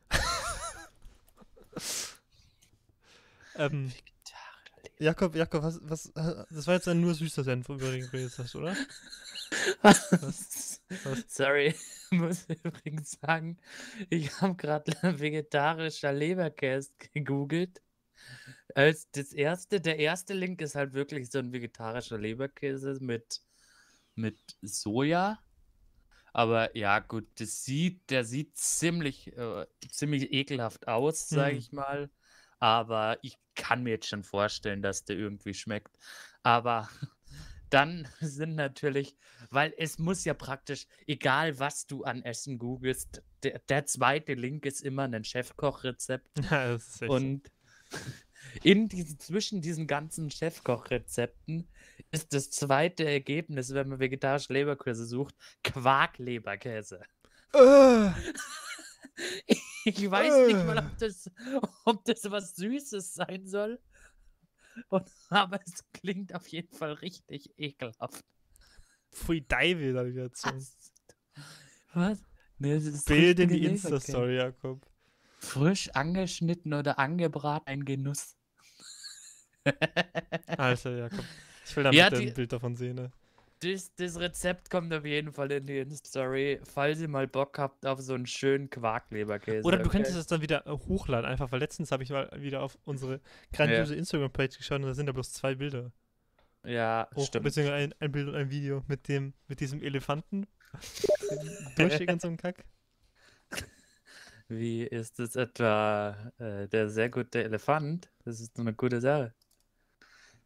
[3.55, 3.91] ähm,
[4.99, 8.17] Jakob, Jakob, was, was, äh, das war jetzt ein nur süßer Senf, über den du
[8.17, 8.79] jetzt hast, oder?
[9.81, 10.81] Was?
[11.03, 11.23] Was?
[11.27, 11.67] Sorry,
[12.11, 13.57] ich muss übrigens sagen,
[14.09, 17.81] ich habe gerade vegetarischer Leberkäse gegoogelt.
[18.75, 23.41] Als das erste, der erste Link ist halt wirklich so ein vegetarischer Leberkäse mit,
[24.15, 25.39] mit Soja.
[26.33, 31.59] Aber ja, gut, das sieht, der sieht ziemlich, äh, ziemlich ekelhaft aus, sage Hm.
[31.59, 32.09] ich mal.
[32.59, 35.97] Aber ich kann mir jetzt schon vorstellen, dass der irgendwie schmeckt.
[36.43, 36.89] Aber
[37.69, 39.15] dann sind natürlich
[39.49, 44.65] weil es muss ja praktisch, egal was du an Essen googelst, der, der zweite Link
[44.65, 46.27] ist immer ein Chefkochrezept.
[46.51, 46.77] Ja.
[47.07, 47.51] Und
[48.63, 51.67] in diesen, zwischen diesen ganzen Chefkochrezepten
[52.11, 57.01] ist das zweite Ergebnis, wenn man vegetarische Leberkäse sucht, Quarkleberkäse.
[57.53, 58.09] Äh,
[59.87, 60.81] Ich weiß nicht mal, Äh.
[60.81, 61.31] ob das,
[61.85, 63.79] ob das was Süßes sein soll.
[64.89, 68.23] Und, aber es klingt auf jeden Fall richtig ekelhaft.
[69.11, 70.49] Pfui Deibel, ich jetzt so.
[71.93, 72.19] Was?
[72.59, 73.65] Nee, das ist Bild in die.
[73.65, 74.85] Insta-Story, Jakob.
[75.39, 78.35] Frisch angeschnitten oder angebraten, ein Genuss.
[80.57, 81.23] Alter, Jakob.
[81.65, 82.95] Ich will da Ja, ein Bild davon sehen.
[82.95, 83.11] Ne?
[83.59, 87.85] Das, das Rezept kommt auf jeden Fall in die Insta-Story, falls ihr mal Bock habt
[87.87, 89.65] auf so einen schönen Quarkleberkäse.
[89.65, 89.97] Oder du okay?
[89.97, 93.19] könntest es dann wieder äh, hochladen, einfach, weil letztens habe ich mal wieder auf unsere
[93.53, 95.91] grandiose Instagram-Page geschaut und da sind da bloß zwei Bilder.
[96.63, 97.45] Ja, Hoch, stimmt.
[97.45, 100.45] beziehungsweise ein, ein Bild und ein Video mit dem, mit diesem Elefanten.
[101.77, 102.63] Durchschick und so ein Kack.
[104.49, 108.09] Wie ist es etwa äh, der sehr gute Elefant?
[108.23, 109.33] Das ist so eine gute Sache.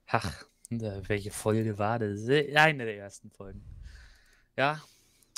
[0.08, 0.46] Ach,
[0.80, 2.28] äh, welche Folge war das?
[2.28, 3.64] Eine der ersten Folgen.
[4.58, 4.82] Ja,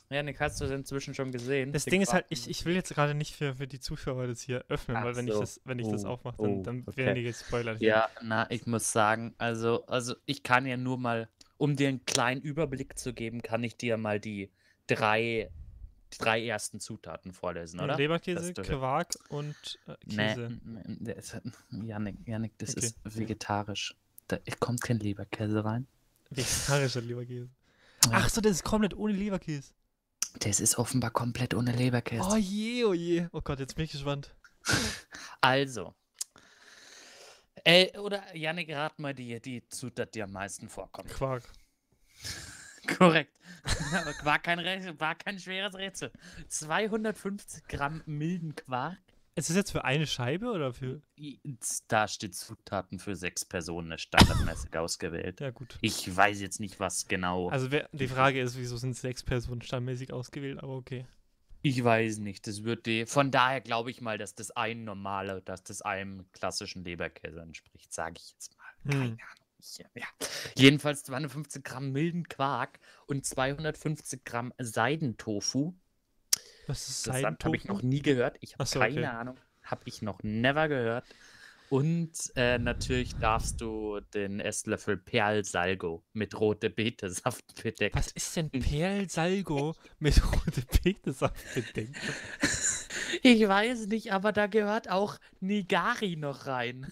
[0.09, 1.71] Janik, hast du das inzwischen schon gesehen?
[1.71, 4.41] Das Ding ist halt, ich, ich will jetzt gerade nicht für, für die Zuschauer das
[4.41, 5.39] hier öffnen, Ach weil wenn ich so.
[5.39, 6.97] das, wenn ich das Oh, aufmache, dann, oh, dann okay.
[6.97, 7.79] werden die gespoilert.
[7.79, 7.87] hier.
[7.87, 12.05] Ja, na, ich muss sagen, also, also ich kann ja nur mal, um dir einen
[12.05, 14.51] kleinen Überblick zu geben, kann ich dir mal die
[14.87, 15.49] drei,
[16.13, 17.95] die drei ersten Zutaten vorlesen, oder?
[17.97, 20.45] Leberkäse, Quark und äh, Nee, Käse.
[20.45, 21.37] n- n- das-
[21.71, 22.85] Janik, Janik, das Okay.
[22.87, 23.95] ist vegetarisch.
[24.27, 25.87] Da kommt kein Leberkäse rein.
[26.29, 27.49] Vegetarischer Leberkäse.
[28.05, 28.11] Ja.
[28.13, 29.73] Ach so, das ist komplett ohne Leberkäse.
[30.39, 32.27] Das ist offenbar komplett ohne Leberkäse.
[32.29, 33.27] Oh je, oh je.
[33.31, 34.35] Oh Gott, jetzt bin ich gespannt.
[35.41, 35.93] Also.
[37.65, 41.09] Äh, oder Janik, rat mal die, die Zutat, die am meisten vorkommt.
[41.09, 41.43] Quark.
[42.97, 43.37] Korrekt.
[43.93, 46.11] Aber war kein, Rätsel, war kein schweres Rätsel.
[46.47, 48.97] 250 Gramm milden Quark.
[49.35, 51.01] Ist das jetzt für eine Scheibe oder für.
[51.87, 55.39] Da steht Zutaten für sechs Personen, standardmäßig ausgewählt.
[55.41, 55.77] Ja, gut.
[55.81, 57.49] Ich weiß jetzt nicht, was genau.
[57.49, 61.05] Also wer, die Frage ist, wieso sind sechs Personen standmäßig ausgewählt, aber okay.
[61.63, 62.45] Ich weiß nicht.
[62.45, 63.05] Das wird die.
[63.07, 67.91] Von daher glaube ich mal, dass das ein normaler, dass das einem klassischen Leberkäse entspricht,
[67.93, 68.91] sage ich jetzt mal.
[68.91, 69.11] Keine Hm.
[69.13, 69.43] Ahnung.
[69.59, 70.07] Ich, ja.
[70.57, 75.73] Jedenfalls 250 Gramm milden Quark und 250 Gramm Seidentofu.
[76.67, 78.37] Was ist Das habe ich noch nie gehört.
[78.41, 79.05] Ich habe so, keine okay.
[79.05, 79.37] Ahnung.
[79.63, 81.05] Habe ich noch never gehört.
[81.73, 87.97] Und äh, natürlich darfst du den Esslöffel Perlsalgo mit rote Betesaft bedecken.
[87.97, 91.95] Was ist denn Perlsalgo mit rote Betesaft bedeckt?
[93.21, 96.87] Ich weiß nicht, aber da gehört auch Nigari noch rein.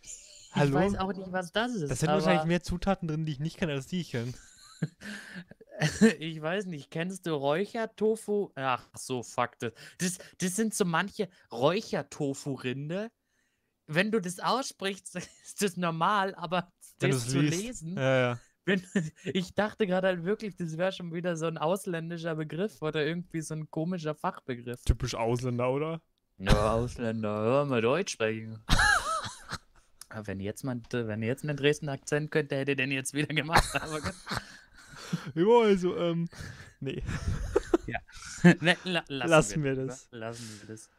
[0.00, 0.10] Ich
[0.52, 0.74] Hallo?
[0.74, 1.90] weiß auch nicht, was das ist.
[1.90, 4.32] Da sind wahrscheinlich mehr Zutaten drin, die ich nicht kenne, als die ich kenne.
[6.18, 8.50] ich weiß nicht, kennst du Räuchertofu?
[8.54, 9.58] Ach so, fuck.
[9.58, 13.10] Das, das, das sind so manche Räuchertofu-Rinde.
[13.86, 17.62] Wenn du das aussprichst, ist das normal, aber Wenn das zu liest.
[17.62, 18.40] lesen, Ja, ja.
[18.64, 18.82] wenn,
[19.24, 23.40] ich dachte gerade halt wirklich, das wäre schon wieder so ein ausländischer Begriff oder irgendwie
[23.40, 24.82] so ein komischer Fachbegriff.
[24.84, 26.02] Typisch Ausländer, oder?
[26.36, 28.62] Ja, Ausländer, hör mal Deutsch sprechen.
[30.10, 33.34] Aber wenn jetzt mal, wenn ihr jetzt einen Dresden Akzent könnte, hätte den jetzt wieder
[33.34, 33.68] gemacht.
[33.74, 34.00] Aber
[35.34, 36.28] Ja, also, ähm,
[36.80, 37.02] nee.
[38.60, 39.86] ne, la, lassen, Lassen wir lieber.
[39.86, 40.08] das.
[40.10, 40.90] Lassen wir das.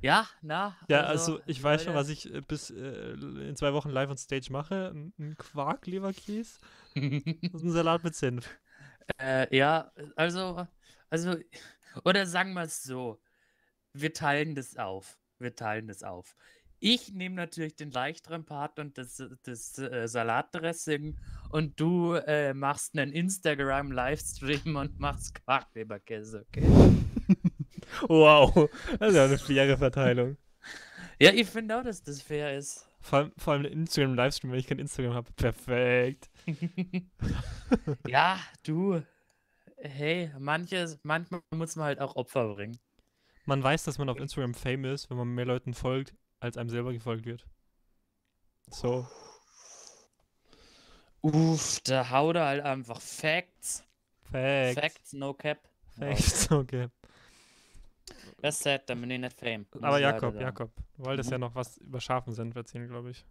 [0.00, 0.76] Ja, na.
[0.88, 4.16] Ja, also, ich weiß schon, was ich äh, bis äh, in zwei Wochen live on
[4.16, 4.92] stage mache.
[4.94, 6.60] Ein ein Quark-Leberkäse
[6.94, 7.04] und
[7.64, 8.48] ein Salat mit Senf.
[9.20, 10.66] äh, ja, also,
[11.10, 11.36] also,
[12.04, 13.20] oder sagen wir es so.
[13.92, 15.18] Wir teilen das auf.
[15.38, 16.36] Wir teilen das auf.
[16.80, 21.16] Ich nehme natürlich den leichteren Part und das, das äh, Salatdressing
[21.50, 26.66] und du äh, machst einen Instagram-Livestream und machst Quarkleberkäse, okay?
[28.06, 30.36] Wow, das ist ja eine faire Verteilung.
[31.18, 32.86] Ja, ich finde auch, dass das fair ist.
[33.00, 35.32] Vor allem, vor allem der Instagram-Livestream, wenn ich kein Instagram habe.
[35.32, 36.28] Perfekt.
[38.06, 39.02] ja, du.
[39.78, 42.78] Hey, manches, manchmal muss man halt auch Opfer bringen.
[43.46, 46.70] Man weiß, dass man auf Instagram fame ist, wenn man mehr Leuten folgt, als einem
[46.70, 47.46] selber gefolgt wird.
[48.70, 49.06] So.
[51.20, 53.84] Uff, da haut er halt einfach Facts.
[54.30, 54.80] Facts.
[54.80, 55.58] Facts, no cap.
[55.98, 56.88] Facts, okay.
[58.40, 59.66] Das ist sad, dann bin ich nicht fame.
[59.80, 60.40] Aber Jakob, sagen.
[60.40, 61.32] Jakob, du wolltest Mhm.
[61.34, 63.24] ja noch was über scharfen Senf erzählen, glaube ich.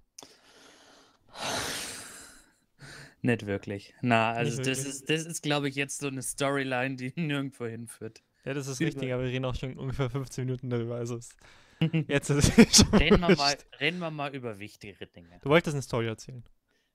[3.22, 3.94] Nicht wirklich.
[4.02, 4.86] Na, also das wirklich?
[4.86, 8.22] ist, das ist, glaube ich, jetzt so eine Storyline, die nirgendwo hinführt.
[8.46, 10.96] Ja, das ist richtig, aber wir reden auch schon ungefähr 15 Minuten darüber.
[10.96, 11.36] Also es,
[12.08, 15.40] jetzt ist es schon Reden wir, mal, reden wir mal über wichtigere Dinge.
[15.42, 16.44] Du wolltest eine Story erzählen.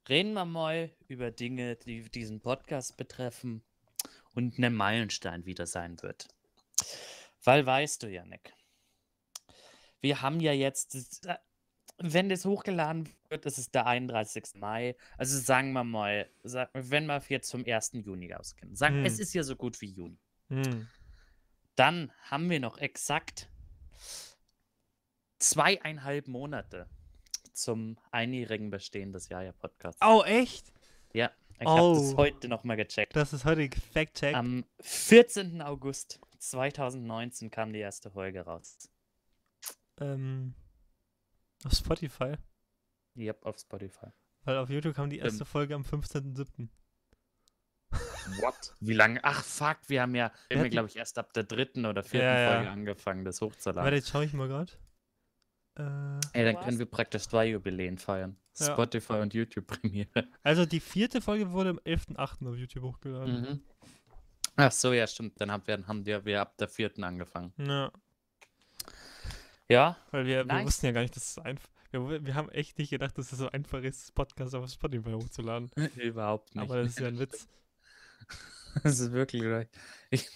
[0.09, 3.63] reden wir mal über Dinge, die diesen Podcast betreffen
[4.35, 6.29] und ein Meilenstein wieder sein wird.
[7.45, 8.53] Weil weißt du, Janik,
[10.01, 11.37] wir haben ja jetzt, äh,
[11.99, 14.55] wenn das hochgeladen wird, das ist der 31.
[14.57, 14.97] Mai.
[15.17, 16.29] Also sagen wir mal,
[16.73, 17.93] wenn wir jetzt vom 1.
[18.05, 19.05] Juni ausgehen, sagen, hm.
[19.05, 20.19] es ist ja so gut wie Juni.
[20.49, 20.89] Hm.
[21.77, 23.49] Dann haben wir noch exakt
[25.43, 26.89] zweieinhalb Monate
[27.53, 30.01] zum einjährigen Bestehen des Jaja-Podcasts.
[30.03, 30.73] Oh, echt?
[31.13, 33.15] Ja, ich oh, habe das heute nochmal gecheckt.
[33.15, 34.35] Das ist heute Fact-Check.
[34.35, 35.61] Am 14.
[35.61, 38.91] August 2019 kam die erste Folge raus.
[40.01, 40.55] Ähm,
[41.65, 42.35] auf Spotify?
[43.17, 44.07] Yep, auf Spotify.
[44.45, 46.69] Weil auf YouTube kam die erste ähm, Folge am 15.07.
[48.41, 48.75] What?
[48.81, 49.21] Wie lange?
[49.23, 52.27] Ach, fuck, wir haben ja, wir haben, glaube ich, erst ab der dritten oder vierten
[52.27, 52.73] ja, Folge ja.
[52.73, 53.85] angefangen, das hochzuladen.
[53.85, 54.73] Warte, jetzt schaue ich mal gerade.
[55.77, 58.37] Äh, Ey, dann können wir praktisch zwei Jubiläen feiern.
[58.59, 58.73] Ja.
[58.73, 60.29] Spotify und YouTube-Premiere.
[60.43, 62.47] Also die vierte Folge wurde am 11.8.
[62.49, 63.41] auf YouTube hochgeladen.
[63.41, 63.61] Mhm.
[64.57, 65.41] Ach so, ja, stimmt.
[65.41, 67.53] Dann haben wir, haben wir, wir ab der vierten angefangen.
[67.57, 67.91] Ja.
[69.69, 69.97] Ja.
[70.11, 70.59] Weil wir, nice.
[70.59, 71.69] wir wussten ja gar nicht, dass es einfach.
[71.91, 75.71] Wir, wir haben echt nicht gedacht, dass es so einfach ist, Podcast auf Spotify hochzuladen.
[75.97, 76.63] Überhaupt nicht.
[76.63, 77.49] Aber das ist ja ein Witz.
[78.83, 79.43] das ist wirklich.
[80.11, 80.29] Ich,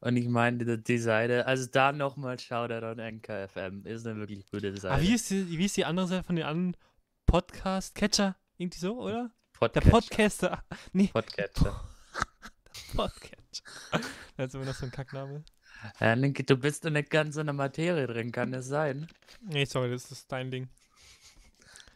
[0.00, 4.76] und ich meine, die, Seite, also da nochmal Shoutout an NKFM, ist eine wirklich gute
[4.76, 4.94] Seite.
[4.94, 6.76] Aber wie ist die, wie ist die andere Seite von den anderen
[7.26, 8.36] Podcast-Catcher?
[8.56, 9.30] Irgendwie so, oder?
[9.52, 9.84] Podcatcher.
[9.84, 10.64] Der Podcaster.
[10.92, 11.08] Nee.
[11.08, 11.80] Podcatcher.
[12.96, 13.62] Podcatcher.
[14.36, 15.44] Da ist immer noch so ein Kackname.
[16.00, 19.08] Ja, Linke, du bist in nicht ganz in der Materie drin, kann es sein?
[19.40, 20.68] Nee, sorry, das ist dein Ding.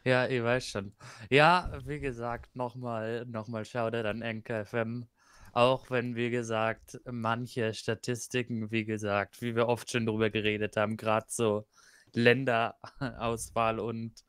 [0.04, 0.92] Ja, ich weiß schon.
[1.30, 5.06] Ja, wie gesagt, nochmal noch mal Shoutout an NKFM.
[5.52, 10.96] Auch wenn, wie gesagt, manche Statistiken, wie gesagt, wie wir oft schon drüber geredet haben,
[10.96, 11.66] gerade so
[12.14, 14.24] Länderauswahl und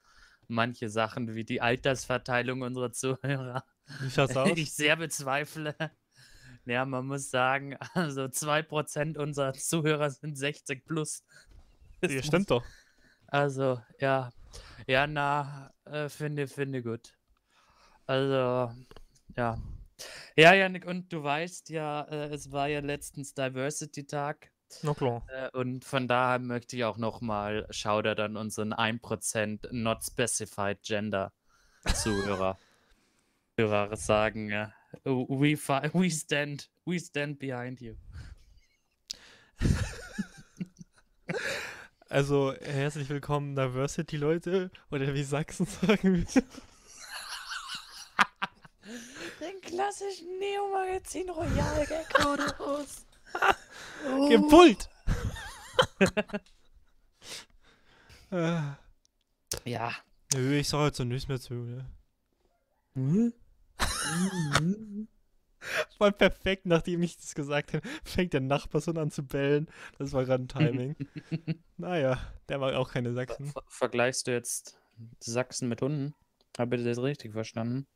[0.47, 3.63] manche Sachen wie die Altersverteilung unserer Zuhörer.
[4.55, 5.75] Ich sehr bezweifle.
[6.65, 11.25] Ja, man muss sagen, also 2% unserer Zuhörer sind 60 plus.
[11.99, 12.63] Das ja, stimmt doch.
[13.27, 14.31] Also, ja.
[14.87, 17.13] Ja, na, äh, finde, finde gut.
[18.05, 18.73] Also,
[19.35, 19.57] ja.
[20.35, 24.51] Ja, Janik, und du weißt ja, äh, es war ja letztens Diversity-Tag.
[24.81, 25.25] Na klar.
[25.29, 31.31] Äh, und von daher möchte ich auch nochmal Shoutout an unseren 1% Not Specified Gender
[31.93, 32.57] Zuhörer
[33.57, 34.49] Hörer sagen.
[34.49, 34.69] Äh,
[35.03, 37.95] we, we, stand, we stand behind you.
[42.13, 46.43] Also, herzlich willkommen, Diversity-Leute, oder wie Sachsen sagen wir.
[49.65, 52.19] Klassischen Neo-Magazin Royal Gag
[52.59, 53.05] raus.
[54.07, 54.29] Oh.
[54.29, 54.89] Gepult!
[59.65, 59.91] ja.
[60.33, 61.85] Nö, ich sag jetzt so nichts mehr zu, ne?
[62.95, 63.33] Hm?
[65.97, 69.69] Voll perfekt, nachdem ich das gesagt habe, fängt der Nachbarsohn an zu bellen.
[69.97, 70.95] Das war gerade ein Timing.
[71.77, 73.45] naja, der mag auch keine Sachsen.
[73.45, 74.77] Ver vergleichst du jetzt
[75.19, 76.13] Sachsen mit Hunden?
[76.57, 77.87] Habe ich das richtig verstanden?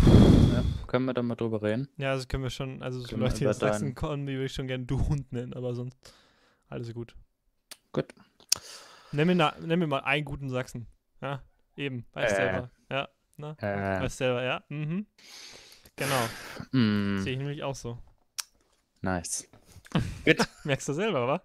[0.00, 1.88] Ja, können wir da mal drüber reden?
[1.96, 2.82] Ja, das können wir schon.
[2.82, 5.54] Also, so Leute, die aus Sachsen kommen, die würde ich schon gerne du Hund nennen,
[5.54, 5.96] aber sonst
[6.68, 7.14] alles gut.
[7.92, 8.06] Gut.
[9.12, 10.86] Nenn mir, nenn mir mal einen guten Sachsen.
[11.20, 11.42] Ja,
[11.76, 12.04] eben.
[12.12, 12.36] Weißt äh.
[12.36, 12.70] selber.
[12.90, 13.56] Ja, na?
[13.58, 14.02] Äh.
[14.02, 14.62] Weißt selber, ja.
[14.68, 15.06] Mhm.
[15.96, 16.28] Genau.
[16.72, 17.18] Mm.
[17.18, 17.98] Sehe ich nämlich auch so.
[19.00, 19.48] Nice.
[20.24, 20.46] Gut.
[20.64, 21.42] Merkst du selber, wa?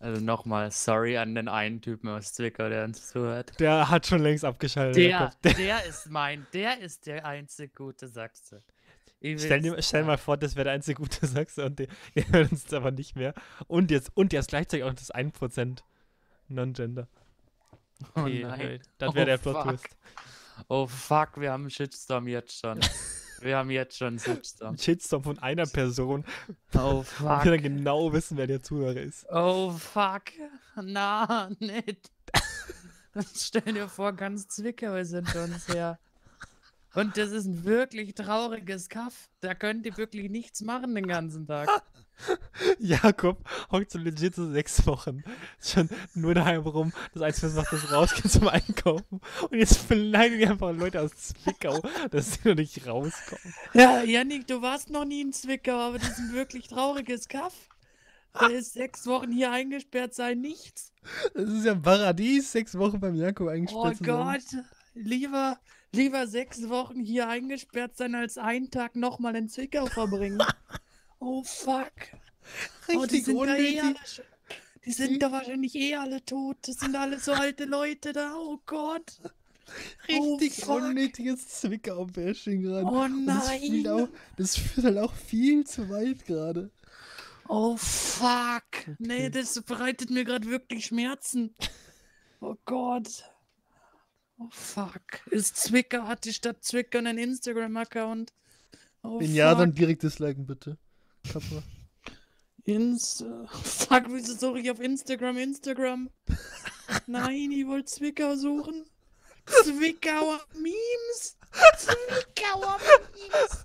[0.00, 3.58] Also nochmal, sorry an den einen Typen aus Zwickau, der uns zuhört.
[3.58, 4.96] Der hat schon längst abgeschaltet.
[4.96, 8.62] Der, der, der ist mein, der ist der einzige gute Sachse.
[9.20, 12.52] Stell dir stell mal vor, das wäre der einzige gute Sachse und der, der hört
[12.52, 13.34] uns aber nicht mehr.
[13.66, 15.80] Und jetzt, und jetzt gleichzeitig auch das 1%
[16.46, 17.08] Non-Gender.
[18.14, 18.80] Oh okay, nein.
[18.98, 19.96] Das wäre oh, der Plot-Twist.
[20.68, 22.80] Oh fuck, wir haben einen Shitstorm jetzt schon.
[23.40, 24.74] Wir haben jetzt schon einen Shitstorm.
[24.74, 26.24] Ein Shitstorm von einer Person.
[26.74, 27.44] Oh fuck.
[27.44, 29.26] Wir dann genau wissen, wer der Zuhörer ist.
[29.30, 30.24] Oh fuck.
[30.76, 32.10] Na, nicht.
[33.34, 35.98] Stell dir vor, ganz Zwickau ist hinter uns her.
[36.94, 39.28] Und das ist ein wirklich trauriges Kaff.
[39.40, 41.68] Da könnt ihr wirklich nichts machen den ganzen Tag.
[42.78, 43.38] Jakob
[43.70, 45.22] hockt so legit so sechs Wochen
[45.62, 46.92] schon nur daheim rum.
[47.14, 49.20] Das Einzige, was macht, ist rausgehen zum Einkaufen.
[49.50, 53.54] Und jetzt beleidigen die einfach Leute aus Zwickau, dass sie noch nicht rauskommen.
[53.74, 57.54] Ja, Janik, du warst noch nie in Zwickau, aber das ist ein wirklich trauriges Kaff.
[58.34, 60.92] Da ist sechs Wochen hier eingesperrt sein, nichts.
[61.34, 65.58] Das ist ja ein Paradies, sechs Wochen beim Jakob eingesperrt Oh Gott, lieber,
[65.92, 70.42] lieber sechs Wochen hier eingesperrt sein, als einen Tag nochmal in Zwickau verbringen.
[71.20, 71.92] Oh fuck.
[72.88, 74.22] Richtig oh, unnötig.
[74.84, 76.56] Die sind da wahrscheinlich eh alle tot.
[76.62, 78.34] Das sind alle so alte Leute da.
[78.36, 79.20] Oh Gott.
[80.08, 80.76] Richtig fuck.
[80.82, 82.86] unnötiges Zwickau-Bashing gerade.
[82.86, 83.86] Oh Und Das, nein.
[83.88, 86.70] auch, das führt halt auch viel zu weit gerade.
[87.48, 88.62] Oh fuck.
[88.98, 89.30] Nee, Okay.
[89.30, 91.54] das bereitet mir gerade wirklich Schmerzen.
[92.40, 93.24] Oh Gott.
[94.38, 95.02] Oh fuck.
[95.30, 98.32] Ist Zwickau, hat die Stadt Zwickau einen Instagram-Account?
[99.02, 99.76] Oh Wenn ja, dann fuck.
[99.76, 100.78] direkt disliken, bitte.
[101.24, 101.62] Kappa.
[102.64, 103.24] Ins
[103.62, 106.10] fuck, wieso suche ich auf Instagram Instagram?
[107.06, 108.84] Nein, ich wollte Zwickau suchen.
[109.46, 111.36] Zwickauer Memes.
[111.78, 112.78] Zwickauer
[113.14, 113.64] Memes.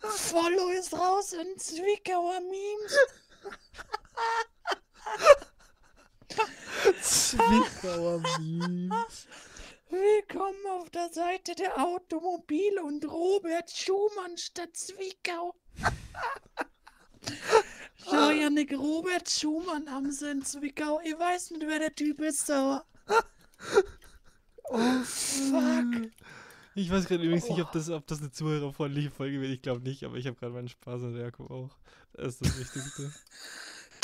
[0.00, 2.98] Follow ist raus in Zwickauer Memes.
[7.02, 9.26] Zwickauer Memes.
[9.90, 15.54] Willkommen auf der Seite der Automobil und Robert Schumann Stadt Zwickau.
[18.04, 21.00] Schau, Janik, Robert Schumann sie in Zwickau.
[21.04, 22.84] Ich weiß nicht, wer der Typ ist, aber.
[24.64, 26.10] Oh, fuck.
[26.74, 29.52] Ich weiß gerade übrigens nicht, ob das, ob das eine zuhörerfreundliche Folge wird.
[29.52, 31.70] Ich glaube nicht, aber ich habe gerade meinen Spaß an Jakob auch.
[32.12, 33.12] Das ist das Wichtigste.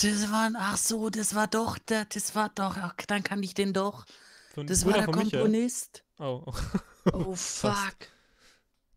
[0.02, 3.52] Das war, ach so, das war doch der, das war doch, ach, dann kann ich
[3.52, 4.06] den doch.
[4.54, 5.30] Von Das war der Michael.
[5.30, 6.04] Komponist.
[6.18, 6.42] Oh.
[7.12, 7.96] Oh, fuck.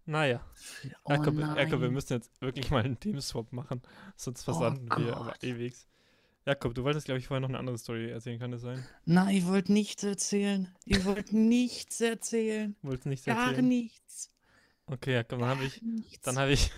[0.06, 0.46] Naja.
[1.06, 3.82] Oh Jakob, Jakob, wir müssen jetzt wirklich mal einen Themenswap machen.
[4.18, 5.76] Sonst Oh versanden wir aber ewig.
[6.46, 8.86] Jakob, du wolltest, glaube ich, vorher noch eine andere Story erzählen, kann das sein?
[9.06, 10.68] Nein, ich wollte nichts erzählen.
[10.84, 12.76] Ich wollte nichts erzählen.
[12.82, 13.68] Wolltest nicht Gar erzählen?
[13.68, 14.30] nichts.
[14.88, 16.22] Okay, Jakob, dann habe ich, Nichts.
[16.26, 16.70] dann habe ich,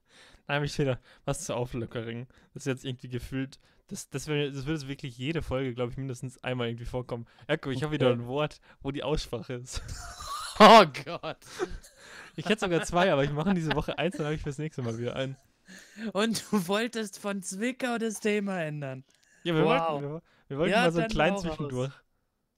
[0.46, 2.26] dann habe ich wieder was zur Auflockerung.
[2.52, 6.42] Das ist jetzt irgendwie gefühlt, das, das, das würde wirklich jede Folge, glaube ich, mindestens
[6.44, 7.24] einmal irgendwie vorkommen.
[7.48, 8.20] Jakob, ich habe wieder Okay.
[8.20, 9.80] ein Wort, wo die Aussprache ist.
[10.60, 11.38] Oh Gott.
[12.36, 14.82] Ich hätte sogar zwei, aber ich mache diese Woche eins, dann habe ich fürs nächste
[14.82, 15.36] Mal wieder ein.
[16.12, 19.04] Und du wolltest von Zwickau das Thema ändern.
[19.44, 19.70] Ja, wir Wow.
[19.70, 21.42] wollten, wir, wir wollten Ja, mal so einen kleinen raus.
[21.42, 21.92] Zwischendurch.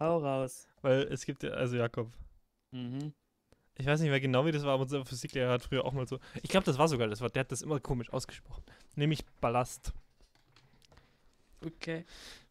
[0.00, 0.66] Hau raus.
[0.82, 2.12] Weil es gibt ja, also Jakob,
[2.72, 3.12] Mhm.
[3.76, 6.06] ich weiß nicht mehr genau, wie das war, aber unser Physiklehrer hat früher auch mal
[6.06, 8.64] so, ich glaube, das war sogar das Wort, der hat das immer komisch ausgesprochen.
[8.96, 9.92] Nämlich Ballast.
[11.64, 12.04] Okay.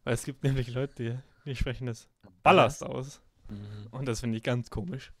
[0.04, 1.18] Weil es gibt nämlich Leute, die,
[1.50, 2.08] die sprechen das
[2.42, 3.20] Ballast aus.
[3.48, 3.88] Mhm.
[3.90, 5.12] Und das finde ich ganz komisch.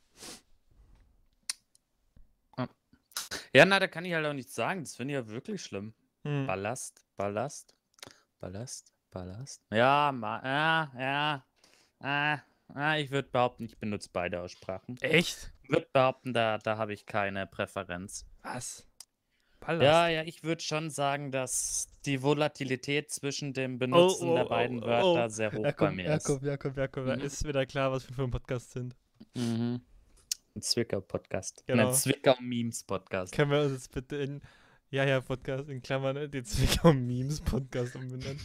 [3.56, 4.82] Ja, na, da kann ich halt auch nichts sagen.
[4.82, 5.94] Das finde ich ja wirklich schlimm.
[6.24, 6.46] Hm.
[6.46, 7.74] Ballast, Ballast,
[8.38, 9.62] Ballast, Ballast.
[9.72, 11.46] Ja, ma, ja, ja.
[12.00, 12.38] Ah,
[12.74, 14.96] ah, ich würde behaupten, ich benutze beide Aussprachen.
[15.00, 15.52] Echt?
[15.68, 18.26] würde behaupten, da, da habe ich keine Präferenz.
[18.42, 18.86] Was?
[19.60, 19.82] Ballast?
[19.82, 24.48] Ja, ja, ich würde schon sagen, dass die Volatilität zwischen dem Benutzen oh, der oh,
[24.48, 25.28] beiden oh, Wörter oh.
[25.28, 27.22] sehr hoch bei Jakob, mir Jakob, Jakob, Jakob, da Mhm.
[27.22, 28.94] ist wieder klar, was wir für ein Podcast sind.
[29.34, 29.42] ist.
[29.42, 29.80] Mhm.
[30.56, 31.64] Ein Zwickau-Podcast.
[31.66, 31.88] Genau.
[31.88, 33.34] Ein Zwickau-Memes-Podcast.
[33.34, 34.40] Können wir uns jetzt bitte in
[34.88, 38.40] Ja, ja, Podcast in Klammern äh, den Zwickau Memes Podcast umbenennen?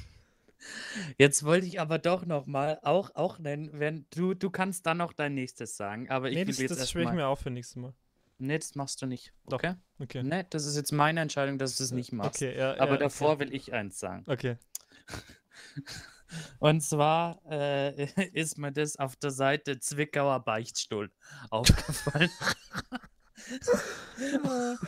[1.17, 4.97] Jetzt wollte ich aber doch noch mal auch, auch nennen, wenn du, du kannst dann
[4.97, 7.49] noch dein nächstes sagen, aber ich nee, das, jetzt das schwöre ich mir auf für
[7.49, 7.93] nächstes Mal.
[8.39, 9.31] Nee, das machst du nicht.
[9.47, 9.59] Doch.
[9.59, 9.75] Okay?
[9.99, 10.21] Okay.
[10.21, 12.41] Nee, das ist jetzt meine Entscheidung, dass du es nicht machst.
[12.41, 14.25] Okay, ja, Aber ja, davor will ich eins sagen.
[14.27, 14.57] Okay.
[16.59, 21.11] Und zwar äh, ist mir das auf der Seite Zwickauer Beichtstuhl
[21.49, 22.29] aufgefallen.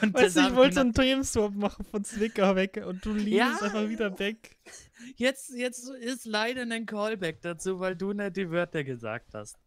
[0.01, 3.13] Und Weißt du, ich wollte so noch- einen Themenswap machen von Zwickau weg und du
[3.13, 3.57] liest Ja.
[3.61, 4.57] einfach wieder weg.
[5.15, 9.57] Jetzt, jetzt ist leider ein Callback dazu, weil du nicht die Wörter gesagt hast.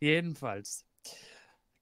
[0.00, 0.84] Jedenfalls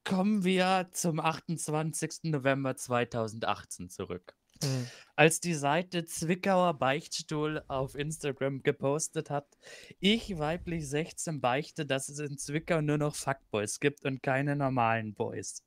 [0.04, 2.24] kommen wir zum 28.
[2.24, 4.34] November 2018 zurück.
[4.62, 4.86] Hm.
[5.16, 9.58] Als die Seite Zwickauer Beichtstuhl auf Instagram gepostet hat,
[9.98, 15.14] ich weiblich 16 beichte, dass es in Zwickau nur noch Fuckboys gibt und keine normalen
[15.14, 15.64] Boys.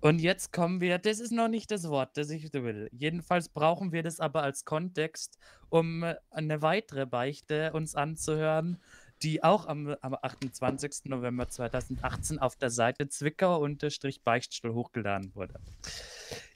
[0.00, 2.88] Und jetzt kommen wir, das ist noch nicht das Wort, das ich will.
[2.92, 8.80] Jedenfalls brauchen wir das aber als Kontext, um eine weitere Beichte uns anzuhören,
[9.22, 11.06] die auch am, am 28.
[11.06, 15.54] November 2018 auf der Seite Zwickauer-Beichtstuhl hochgeladen wurde.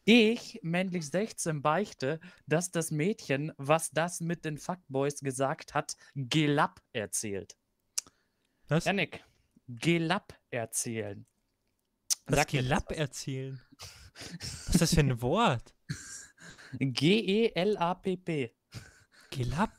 [0.04, 6.82] Ich, männlich 16, beichte, dass das Mädchen, was das mit den Fuckboys gesagt hat, Gelapp
[6.92, 7.56] erzählt.
[8.66, 8.84] Was?
[8.84, 9.24] Janik,
[9.68, 11.24] Gelapp erzählen.
[12.26, 12.98] Was Sag was.
[12.98, 13.60] erzählen?
[14.14, 15.74] Was ist das für ein Wort?
[16.78, 18.54] E G-E-L-A-P-P.
[19.30, 19.78] Gelapp?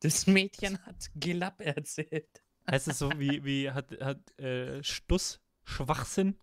[0.00, 2.42] Das Mädchen hat Gelapp erzählt.
[2.70, 6.38] Heißt es so wie, wie hat, hat äh, Stuss Schwachsinn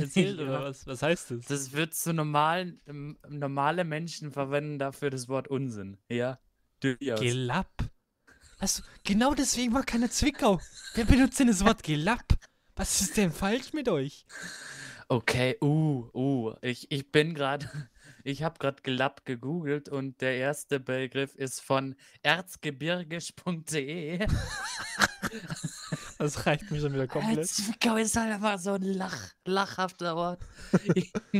[0.00, 0.44] erzählt Ja.
[0.44, 1.46] oder was, was heißt das?
[1.46, 5.98] Das wird zu normalen, ähm, normale Menschen verwenden dafür das Wort Unsinn.
[6.08, 6.38] Ja.
[6.80, 7.20] Durchaus.
[7.20, 7.90] Gelapp?
[8.58, 10.60] Also, genau deswegen war keine Zwickau.
[10.94, 12.24] Wer benutzt denn das Wort Gelapp?
[12.76, 14.26] Was ist denn falsch mit euch?
[15.08, 17.68] Okay, uh, uh, ich, ich bin gerade,
[18.24, 24.26] Ich habe gerade Glapp gegoogelt und der erste Begriff ist von erzgebirgisch.de.
[26.18, 27.48] Das reicht mir schon wieder komplett.
[27.48, 30.42] Zwickau ist halt einfach so ein Lach, lachhafter Ort.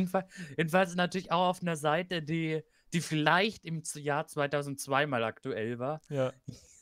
[0.57, 2.63] Jedenfalls, natürlich auch auf einer Seite, die,
[2.93, 6.01] die vielleicht im Jahr 2002 mal aktuell war.
[6.09, 6.33] Ja.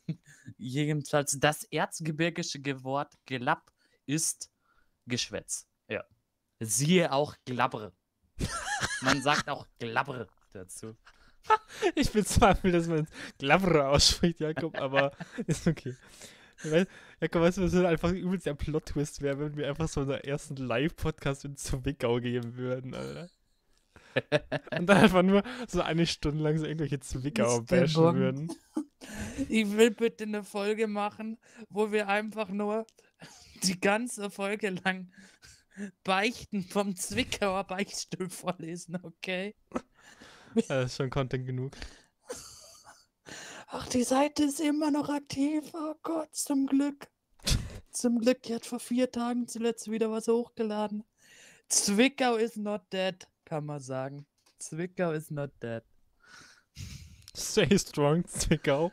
[0.56, 3.72] Jedenfalls das erzgebirgische Wort Glapp
[4.06, 4.50] ist
[5.06, 5.66] Geschwätz.
[5.88, 6.04] Ja.
[6.60, 7.92] Siehe auch Glabbre.
[9.00, 10.96] Man sagt auch Glabbre dazu.
[11.94, 15.12] Ich bezweifle, dass man es Glabra ausspricht, Jakob, aber
[15.46, 15.96] ist okay.
[16.64, 16.86] Weil,
[17.20, 20.20] Jakob, weißt du, was so einfach übelst der Plot-Twist wäre, wenn wir einfach so unseren
[20.20, 23.30] ersten Live-Podcast in Zwickau geben würden, Alter.
[24.76, 28.52] Und dann einfach nur so eine Stunde lang so irgendwelche Zwickauer bashen würden.
[29.48, 31.38] Ich will bitte eine Folge machen,
[31.68, 32.84] wo wir einfach nur
[33.62, 35.12] die ganze Folge lang
[36.02, 39.54] Beichten vom Zwickauer Beichtstuhl vorlesen, okay?
[40.66, 41.76] Das ist schon Content genug.
[43.70, 45.62] Ach, die Seite ist immer noch aktiv.
[45.74, 47.08] Oh Gott, zum Glück.
[47.90, 51.04] Zum Glück, die hat vor vier Tagen zuletzt wieder was hochgeladen.
[51.68, 54.26] Zwickau is not dead, kann man sagen.
[54.58, 55.82] Zwickau is not dead.
[57.36, 58.90] Stay strong, Zwickau.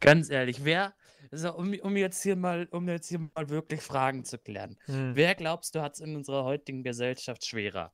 [0.00, 0.94] Ganz ehrlich, wer,
[1.30, 4.78] also um, um jetzt hier mal, um jetzt hier mal wirklich Fragen zu klären.
[4.86, 5.14] Hm.
[5.14, 7.92] Wer glaubst du hat es in unserer heutigen Gesellschaft schwerer?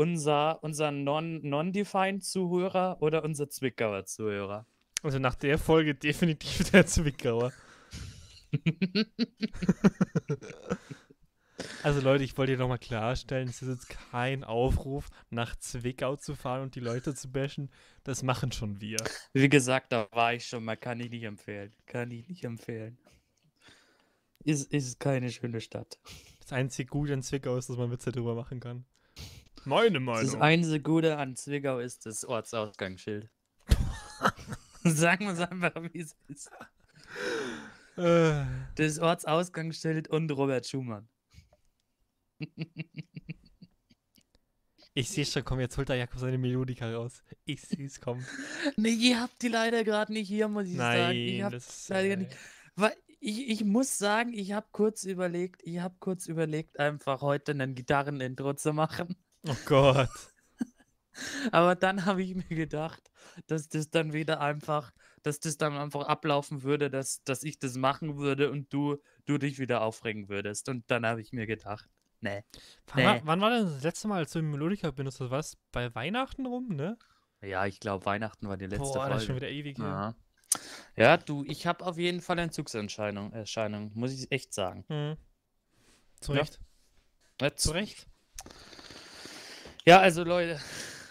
[0.00, 4.64] Unser, unser non- non-defined Zuhörer oder unser Zwickauer Zuhörer?
[5.02, 7.52] Also nach der Folge definitiv der Zwickauer.
[11.82, 16.34] Also Leute, ich wollte dir nochmal klarstellen, es ist jetzt kein Aufruf, nach Zwickau zu
[16.34, 17.70] fahren und die Leute zu bashen.
[18.02, 18.96] Das machen schon wir.
[19.34, 21.74] Wie gesagt, da war ich schon mal, kann ich nicht empfehlen.
[21.84, 22.96] Kann ich nicht empfehlen.
[24.42, 25.98] Ist, ist keine schöne Stadt.
[26.40, 28.86] Das einzige Gute an Zwickau ist, dass man Witze drüber machen kann.
[29.64, 33.28] Meine Das einzige Gute an Zwickau ist das Ortsausgangsschild.
[34.84, 36.50] Sagen wir es einfach, wie es ist.
[37.96, 41.08] Das Ortsausgangsschild und Robert Schumann.
[44.94, 47.22] ich sehe schon, komm, jetzt holt der Jakob seine Melodika raus.
[47.44, 48.24] Ich sehe es kommen.
[48.76, 51.16] Nee, ihr habt die leider gerade nicht hier, muss ich sagen.
[51.16, 52.36] Ich Nein, hab das leider äh, nicht.
[52.76, 57.52] Weil ich, ich muss sagen, ich habe kurz überlegt, ich habe kurz überlegt, einfach heute
[57.52, 59.16] ein Gitarrenintro zu machen.
[59.46, 60.08] Oh Gott.
[61.52, 63.10] Aber dann habe ich mir gedacht,
[63.46, 67.76] dass das dann wieder einfach, dass das dann einfach ablaufen würde, dass, dass ich das
[67.76, 70.68] machen würde und du, du dich wieder aufregen würdest.
[70.68, 71.88] Und dann habe ich mir gedacht,
[72.20, 72.42] nee.
[72.86, 73.20] Wann, war, Nee.
[73.24, 75.30] wann war denn das letzte Mal, als du Melodika benutzt hast?
[75.30, 76.96] War das bei Weihnachten rum, ne?
[77.42, 79.46] Ja, ich glaube, Weihnachten war die letzte Boah, das ist schon Folge.
[79.46, 79.78] wieder ewig.
[79.78, 80.14] Ja.
[80.96, 84.84] ja, du, ich habe auf jeden Fall Entzugserscheinung, Erscheinung, muss ich echt sagen.
[84.88, 85.16] Hm.
[86.20, 86.40] Zu Ja.
[86.40, 86.60] Recht.
[87.40, 88.06] Jetzt, Zu Recht.
[89.90, 90.60] Ja, also Leute,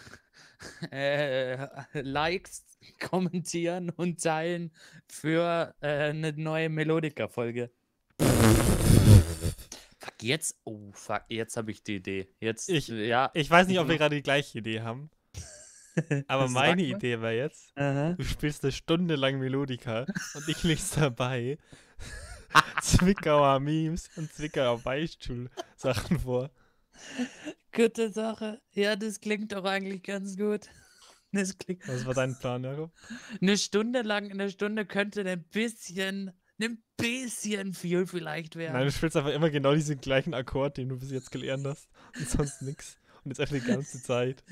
[0.90, 1.68] äh,
[2.00, 2.64] Likes,
[2.98, 4.72] kommentieren und teilen
[5.06, 7.70] für äh, eine neue Melodika-Folge.
[8.18, 12.28] Fuck, jetzt, oh fuck, jetzt habe ich die Idee.
[12.40, 13.30] Jetzt, Ich- ja.
[13.34, 15.10] Ich weiß nicht, ob wir gerade die gleiche Idee haben.
[16.26, 16.82] Aber Sag meine.
[16.82, 18.14] Idee war jetzt, Aha.
[18.14, 21.58] du spielst eine Stunde lang Melodika und ich lese dabei
[22.80, 26.48] Zwickauer Memes und Zwickauer Beichtstuhl-Sachen vor.
[27.72, 28.60] Gute Sache.
[28.72, 30.68] Ja, das klingt doch eigentlich ganz gut.
[31.32, 31.86] Das klingt.
[31.86, 32.90] Was war dein Plan, Jakob?
[33.40, 38.72] Eine Stunde lang, eine Stunde könnte ein bisschen, ein bisschen viel vielleicht werden.
[38.72, 41.88] Nein, du spielst einfach immer genau diesen gleichen Akkord, den du bis jetzt gelernt hast
[42.18, 42.98] und sonst nix.
[43.22, 44.42] Und jetzt einfach die ganze Zeit.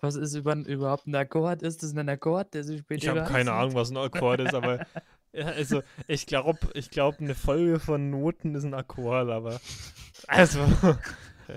[0.00, 1.62] Was ist über, überhaupt ein Akkord?
[1.62, 4.54] Ist das ein Akkord, der sich später Ich habe keine Ahnung, was ein Akkord ist,
[4.54, 4.86] aber
[5.32, 9.60] ja, also ich glaube, ich glaube, eine Folge von Noten ist ein Akkord, aber
[10.28, 10.60] also,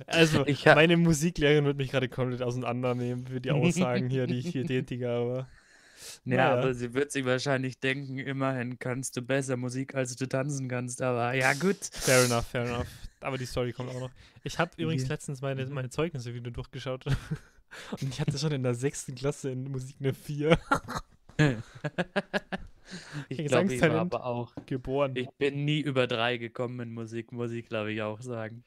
[0.07, 4.47] also hab- meine Musiklehrerin wird mich gerade komplett auseinandernehmen für die Aussagen hier, die ich
[4.47, 5.37] hier tätige, aber
[6.25, 6.53] Ja, naja.
[6.53, 11.01] aber sie wird sich wahrscheinlich denken, immerhin kannst du besser Musik, als du tanzen kannst.
[11.01, 11.77] Aber ja, gut.
[11.91, 12.87] fair enough, fair enough.
[13.21, 14.11] Aber die Story kommt auch noch.
[14.43, 15.09] Ich habe übrigens Ja.
[15.09, 17.05] letztens meine, meine Zeugnisse wieder durchgeschaut
[17.91, 20.57] und ich hatte schon in der sechsten Klasse in Musik eine 4
[23.29, 24.53] ich glaube, ich war aber auch.
[24.65, 25.15] geboren.
[25.15, 28.63] Ich bin nie über drei gekommen in Musik, muss ich glaube ich auch sagen.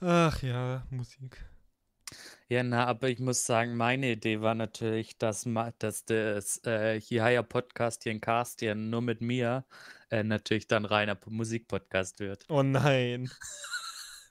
[0.00, 1.44] Ach ja, Musik.
[2.48, 7.42] Ja, na, aber ich muss sagen, meine Idee war natürlich, dass, dass das äh, hierher
[7.42, 9.64] Podcast hier in Cast hier nur mit mir
[10.10, 12.44] äh, natürlich dann reiner Musikpodcast wird.
[12.48, 13.28] Oh nein.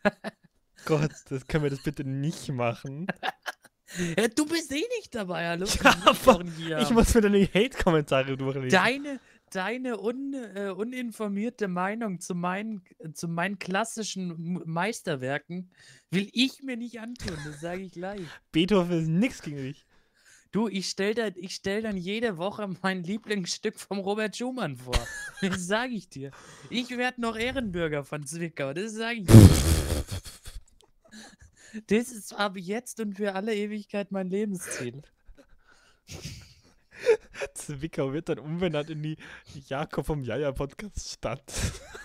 [0.86, 3.08] Gott, das können wir das bitte nicht machen.
[4.17, 5.65] Ja, du bist eh nicht dabei, hallo?
[5.83, 6.13] Ja,
[6.57, 8.69] hier Ich muss mir die Hate-Kommentare durchlesen.
[8.69, 9.19] Deine,
[9.51, 12.83] deine un, äh, uninformierte Meinung zu meinen,
[13.13, 15.71] zu meinen klassischen Meisterwerken
[16.09, 18.21] will ich mir nicht antun, das sage ich gleich.
[18.51, 19.86] Beethoven ist nix gegen dich.
[20.51, 24.95] Du, ich stelle dann, ich stell dann jede Woche mein Lieblingsstück vom Robert Schumann vor.
[25.41, 26.31] Das sage ich dir.
[26.69, 29.49] Ich werde noch Ehrenbürger von Zwickau, das sage ich dir.
[31.88, 35.01] Das ist ab jetzt und für alle Ewigkeit mein Lebensziel.
[37.53, 39.17] Zwickau wird dann umbenannt in die
[39.67, 41.51] Jakob vom Jaja Podcast Stadt,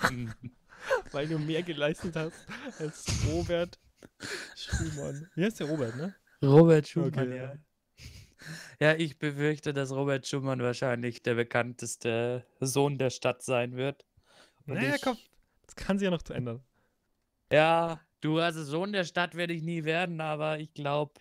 [1.12, 2.34] weil du mehr geleistet hast
[2.78, 3.78] als Robert
[4.56, 5.28] Schumann.
[5.34, 6.14] Wie heißt der Robert, ne?
[6.42, 7.54] Robert Schumann, Okay, ja.
[8.80, 8.94] ja.
[8.96, 14.04] Ich befürchte, dass Robert Schumann wahrscheinlich der bekannteste Sohn der Stadt sein wird.
[14.66, 15.18] Und Naja, ich- komm,
[15.66, 16.64] das kann sich ja noch zu ändern.
[17.52, 21.14] Ja, du, also Sohn der Stadt werde ich nie werden, aber ich glaube,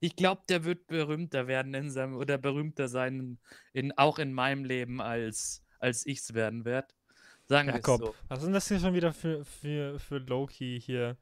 [0.00, 3.38] ich glaube, der wird berühmter werden in seinem oder berühmter sein
[3.72, 6.88] in auch in meinem Leben als als ich es werden werde.
[7.46, 8.14] Sagen wir so.
[8.28, 11.18] was ist denn das hier schon wieder für, für, für Loki hier?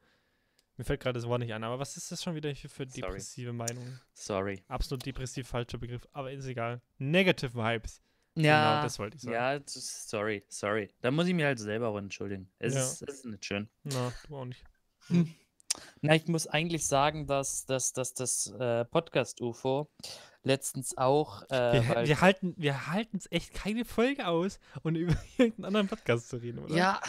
[0.77, 2.87] Mir fällt gerade das Wort nicht ein, aber was ist das schon wieder hier für
[2.89, 3.01] Sorry.
[3.03, 4.01] depressive Meinungen?
[4.15, 4.63] Sorry.
[4.69, 6.81] Absolut depressiv falscher Begriff, aber ist egal.
[6.99, 8.01] Negative Vibes.
[8.37, 9.35] Ja, genau, das wollte ich sagen.
[9.35, 10.89] ja, sorry, sorry.
[11.03, 12.49] Da muss ich mir halt selber auch entschuldigen.
[12.59, 12.81] Es, Ja.
[12.81, 13.69] ist, es ist nicht schön.
[13.83, 14.65] Na, du auch nicht.
[15.11, 15.27] 嗯。
[16.05, 19.89] Na, ich muss eigentlich sagen, dass, dass, dass das äh, Podcast-UFO
[20.43, 25.65] letztens auch, äh, Wir, wir halten wir halten's echt keine Folge aus, um über irgendeinen
[25.65, 26.75] anderen Podcast zu reden, oder?
[26.75, 27.01] ja,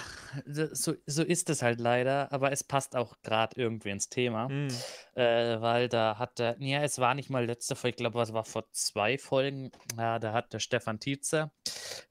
[0.46, 4.68] so, so ist es halt leider, aber es passt auch gerade irgendwie ins Thema, Hm.
[5.16, 8.32] äh, weil da hat der, ja, es war nicht mal letzte Folge, ich glaube, es
[8.32, 11.50] war vor zwei Folgen, ja, da hat der Stefan Tietze,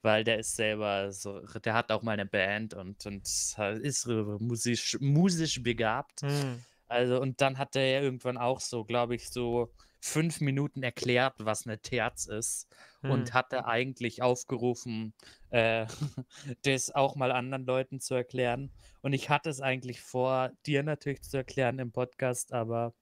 [0.01, 4.97] weil der ist selber so, der hat auch mal eine Band und, und ist musisch,
[4.99, 6.23] musisch begabt.
[6.23, 6.61] Hm.
[6.93, 11.35] Also, und dann hat er ja irgendwann auch so, glaube ich, so fünf Minuten erklärt,
[11.39, 12.67] was eine Terz ist.
[13.01, 13.11] Hm.
[13.11, 15.13] Und hatte eigentlich aufgerufen,
[15.49, 15.85] äh,
[16.63, 18.71] das auch mal anderen Leuten zu erklären.
[19.01, 22.93] Und ich hatte es eigentlich vor, dir natürlich zu erklären im Podcast, aber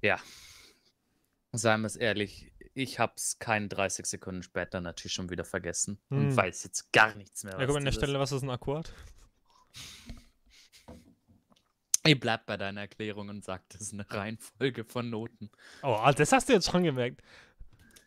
[0.00, 0.18] ja,
[1.52, 6.00] seien wir es ehrlich, ich habe es keine 30 Sekunden später natürlich schon wieder vergessen
[6.10, 6.36] und Hm.
[6.36, 7.58] weiß jetzt gar nichts mehr.
[7.58, 7.98] Ja, guck an der ist.
[7.98, 8.92] Stelle, was ist ein Akkord?
[12.04, 15.50] Ich bleib bei deiner Erklärung und sag, das ist eine Reihenfolge von Noten.
[15.82, 17.22] Oh, ah, das hast du jetzt schon gemerkt.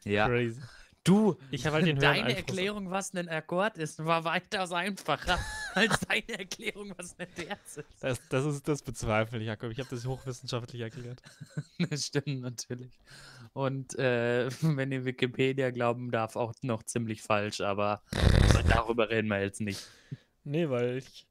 [0.04, 0.28] Ja.
[0.28, 0.62] Crazy.
[1.06, 2.38] Du, Ich habe halt den deine Einfluss.
[2.38, 5.38] Erklärung, was ein Akkord ist, war weitaus einfacher
[5.76, 8.04] als deine Erklärung, was eine Terz ist.
[8.04, 9.72] Das, das ist das bezweifle ich, Jakob.
[9.72, 11.22] Ich habe das hochwissenschaftlich erklärt.
[11.89, 13.00] Das stimmt natürlich.
[13.54, 18.02] Und äh, wenn ihr Wikipedia glauben darf, auch noch ziemlich falsch, aber
[18.68, 19.88] darüber reden wir jetzt nicht.
[20.43, 21.28] Nee, weil ich.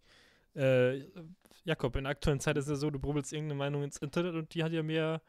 [0.54, 1.02] Äh,
[1.64, 4.34] Jakob, in der aktuellen Zeit ist es ja so, du brubbelst irgendeine Meinung ins Internet
[4.34, 5.22] und die hat ja mehr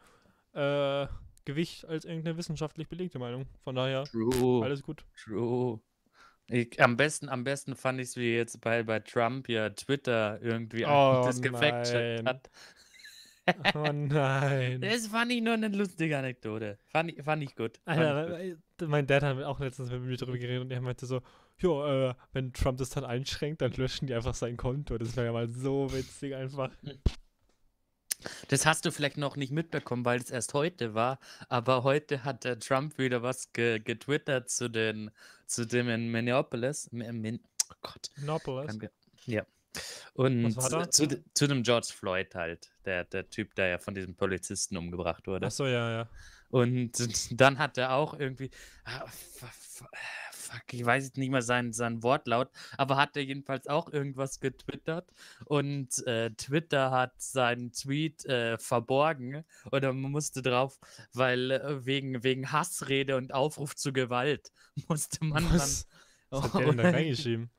[0.54, 1.08] äh,
[1.46, 3.46] Gewicht als irgendeine wissenschaftlich belegte Meinung.
[3.64, 4.64] Von daher, True.
[4.64, 5.06] alles gut.
[5.16, 5.80] True.
[6.48, 10.40] Ich, am besten, am besten fand ich es, wie jetzt bei, bei Trump ja Twitter
[10.42, 12.50] irgendwie Oh, das gefact-checkt hat.
[13.76, 14.82] Oh nein.
[14.82, 16.80] Das fand ich nur eine lustige Anekdote.
[16.88, 17.78] Fand ich, fand ich gut.
[17.86, 18.90] Fand Alter, ich gut.
[18.90, 21.22] mein Dad hat auch letztens mit mir darüber geredet und er meinte so,
[21.62, 24.98] ja, äh, wenn Trump das dann einschränkt, dann löschen die einfach sein Konto.
[24.98, 26.72] Das wäre ja mal so witzig einfach.
[28.48, 31.20] Das hast du vielleicht noch nicht mitbekommen, weil es erst heute war.
[31.48, 35.12] Aber heute hat der Trump wieder was ge getwittert zu den
[35.46, 36.92] zu dem in Minneapolis.
[36.92, 37.40] Min Min
[37.70, 38.10] oh Gott.
[38.68, 38.90] Danke.
[39.26, 39.46] Ja.
[40.14, 40.54] Und
[40.92, 44.78] zu, de- zu dem George Floyd halt, der, der Typ, der ja von diesem Polizisten
[44.78, 45.46] umgebracht wurde.
[45.46, 46.10] Achso, ja, ja.
[46.50, 46.94] Und
[47.40, 48.50] dann hat er auch irgendwie,
[48.86, 49.06] ah,
[50.46, 54.40] fuck, ich weiß jetzt nicht mal seinen, seinen Wortlaut, aber hat er jedenfalls auch irgendwas
[54.40, 55.12] getwittert
[55.46, 60.80] und äh, Twitter hat seinen Tweet äh, verborgen oder man musste drauf,
[61.14, 64.52] weil äh, wegen, wegen Hassrede und Aufruf zu Gewalt
[64.88, 65.88] musste man Was,
[66.30, 66.96] was hat der denn da dann.
[66.96, 67.50] reingeschrieben?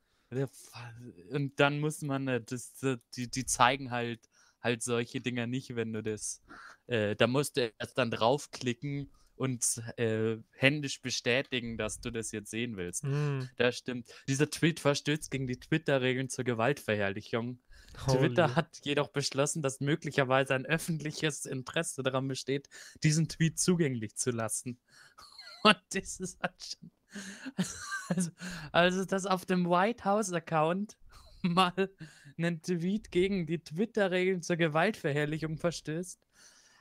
[1.31, 4.29] Und dann muss man, äh, das, das, die, die zeigen halt,
[4.61, 6.41] halt solche Dinger nicht, wenn du das,
[6.87, 12.49] äh, da musst du erst dann draufklicken und äh, händisch bestätigen, dass du das jetzt
[12.51, 13.03] sehen willst.
[13.03, 14.09] Hm, Das stimmt.
[14.27, 17.59] Dieser Tweet verstößt gegen die Twitter-Regeln zur Gewaltverherrlichung.
[18.07, 18.55] Twitter holy.
[18.55, 22.67] hat jedoch beschlossen, dass möglicherweise ein öffentliches Interesse daran besteht,
[23.03, 24.79] diesen Tweet zugänglich zu lassen.
[25.63, 26.91] Und das ist halt schon.
[28.09, 28.31] Also,
[28.71, 30.97] also dass auf dem White House-Account
[31.41, 31.89] mal
[32.37, 36.19] einen Tweet gegen die Twitter-Regeln zur Gewaltverherrlichung verstößt,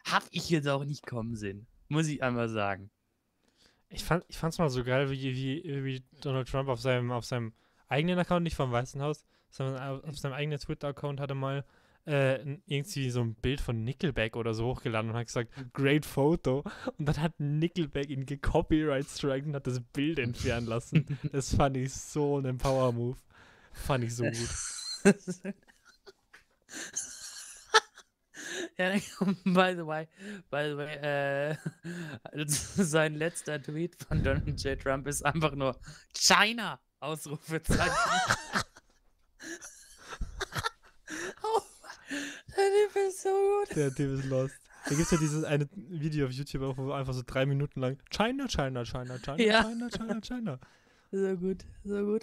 [0.07, 1.67] habe ich jetzt auch nicht kommen sehen.
[1.89, 2.91] Muss ich einmal sagen.
[3.89, 7.25] Ich fand ich fand's mal so geil, wie, wie, wie Donald Trump auf seinem, auf
[7.25, 7.53] seinem
[7.89, 11.65] eigenen Account, nicht vom Weißen Haus, sondern au- auf seinem eigenen Twitter-Account hatte mal
[12.05, 16.65] äh, irgendwie so ein Bild von Nickelback oder so hochgeladen und hat gesagt, great photo.
[16.99, 21.19] Und dann hat Nickelback ihn gecopyright striken und hat das Bild entfernen lassen.
[21.33, 23.17] Das fand ich so ein Power-Move.
[23.73, 24.49] Fand ich so gut.
[28.79, 28.93] ja,
[29.45, 30.07] by the way,
[30.51, 31.57] by the way, äh,
[32.47, 34.79] sein letzter Tweet von Donald J.
[34.79, 35.79] Trump ist einfach nur
[36.15, 36.79] China!
[37.01, 37.93] Ausrufezeichen.
[41.43, 41.63] oh,
[42.57, 43.77] der Typ ist so gut.
[43.77, 44.55] Der Typ ist lost.
[44.85, 47.81] Da gibt es ja dieses eine Video auf YouTube, auch, wo einfach so drei Minuten
[47.81, 49.63] lang China, China, China, China, Ja.
[49.63, 50.59] China, China, China.
[51.11, 52.23] So gut, so gut.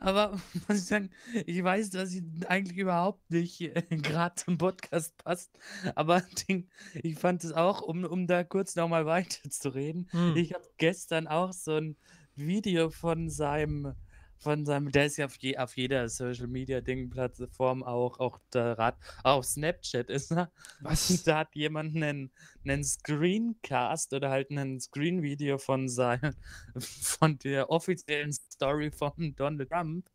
[0.00, 0.32] Aber
[0.68, 1.10] muss ich sagen,
[1.46, 5.50] ich weiß, dass sie eigentlich überhaupt nicht äh, gerade zum Podcast passt.
[5.94, 10.08] Aber Ding, ich fand es auch, um, um da kurz nochmal weiterzureden.
[10.10, 10.36] Hm.
[10.36, 11.96] Ich habe gestern auch so ein
[12.36, 13.94] Video von seinem,
[14.38, 18.38] von seinem, der ist ja auf, je, auf jeder Social Media Ding Plattform auch, auch
[18.52, 20.50] der Rat, auf Snapchat ist er.
[20.80, 21.10] Was?
[21.10, 22.32] Und da hat jemand einen,
[22.64, 26.34] einen Screencast oder halt ein Screen-Video von sein,
[26.78, 30.08] von der offiziellen Story von Donald Trump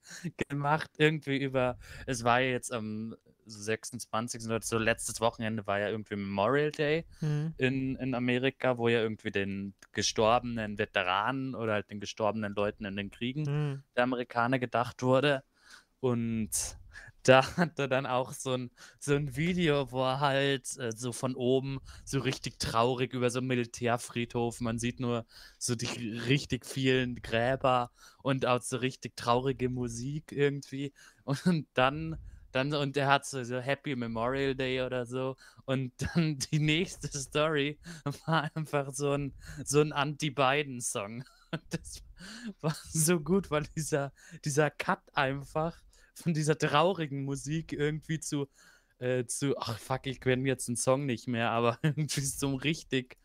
[0.50, 3.16] gemacht, irgendwie über, es war jetzt am
[3.50, 4.48] 26.
[4.50, 7.54] oder so letztes Wochenende war ja irgendwie Memorial Day Hm.
[7.58, 12.96] in, in Amerika, wo ja irgendwie den gestorbenen Veteranen oder halt den gestorbenen Leuten in
[12.96, 13.84] den Kriegen Hm.
[13.96, 15.44] der Amerikaner gedacht wurde.
[16.00, 16.50] Und
[17.24, 21.12] da hat er dann auch so ein, so ein Video, wo er halt äh, so
[21.12, 25.26] von oben so richtig traurig über so einen Militärfriedhof, man sieht nur
[25.58, 25.86] so die
[26.28, 27.92] richtig vielen Gräber
[28.24, 30.94] und auch so richtig traurige Musik irgendwie.
[31.26, 32.18] Und dann,
[32.52, 35.36] dann und er hat so, so Happy Memorial Day oder so.
[35.66, 37.80] Und dann die nächste Story
[38.26, 39.34] war einfach so ein,
[39.64, 41.24] so ein Anti-Biden-Song.
[41.52, 42.04] Und das
[42.62, 44.14] war so gut, weil dieser,
[44.46, 45.76] dieser Cut einfach
[46.14, 48.48] von dieser traurigen Musik irgendwie zu,
[49.00, 52.58] äh, zu, ach fuck, ich kenne jetzt den Song nicht mehr, aber irgendwie so einem
[52.58, 53.18] richtig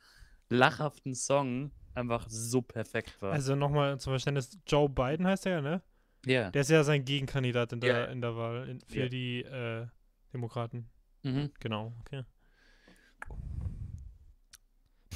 [0.49, 3.33] lachhaften Song einfach so perfekt war.
[3.33, 5.83] Also nochmal zum Verständnis, Joe Biden heißt er ja, ne?
[6.27, 6.51] Ja.
[6.51, 8.05] Der ist ja sein Gegenkandidat in der, Ja.
[8.07, 9.09] in der Wahl in, für Ja.
[9.09, 9.87] die äh,
[10.33, 10.89] Demokraten.
[11.23, 11.51] Mhm.
[11.61, 12.25] Genau, okay.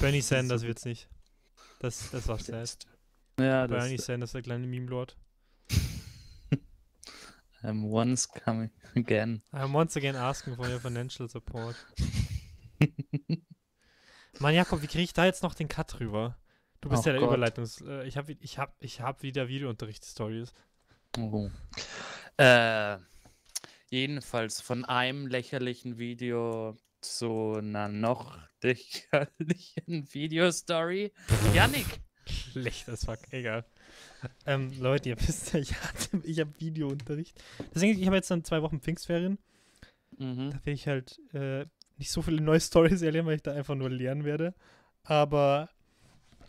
[0.00, 1.08] Bernie Sanders wird's nicht.
[1.80, 2.78] Das, das war sad.
[3.38, 5.16] Ja, Bernie Sanders, der kleine Meme-Lord.
[7.62, 9.42] I'm once coming again.
[9.52, 11.74] I'm once again asking for your financial support.
[14.40, 16.38] Mann, Jakob, wie kriege ich da jetzt noch den Cut rüber?
[16.80, 17.30] Du bist Ach ja der Gott.
[17.30, 17.80] Überleitungs...
[17.80, 20.52] Äh, ich habe ich hab, ich hab wieder Videounterricht-Stories.
[21.16, 21.48] Oh.
[22.36, 22.98] Äh,
[23.90, 31.12] jedenfalls von einem lächerlichen Video zu einer noch lächerlichen Videostory.
[31.54, 31.86] Yannick!
[32.26, 33.64] Schlecht as fuck, egal.
[34.44, 37.42] Ähm, Leute, ihr wisst ja, ich, hatte- ich habe Videounterricht.
[37.74, 39.38] Deswegen, ich habe jetzt dann zwei Wochen Pfingstferien.
[40.18, 40.50] Mhm.
[40.50, 41.64] Da werde ich halt äh,
[41.96, 44.54] nicht so viele neue Stories erleben, weil ich da einfach nur lernen werde.
[45.04, 45.70] Aber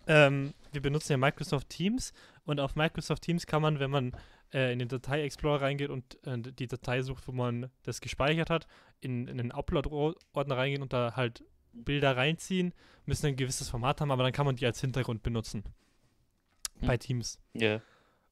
[0.07, 2.11] ähm, wir benutzen ja Microsoft Teams
[2.43, 4.11] und auf Microsoft Teams kann man, wenn man
[4.53, 8.67] äh, in den Datei-Explorer reingeht und äh, die Datei sucht, wo man das gespeichert hat,
[9.01, 11.43] in, in den Upload-Ordner reingehen und da halt
[11.73, 12.73] Bilder reinziehen,
[13.05, 15.63] müssen ein gewisses Format haben, aber dann kann man die als Hintergrund benutzen.
[16.79, 16.87] Hm.
[16.87, 17.39] Bei Teams.
[17.53, 17.81] Ja.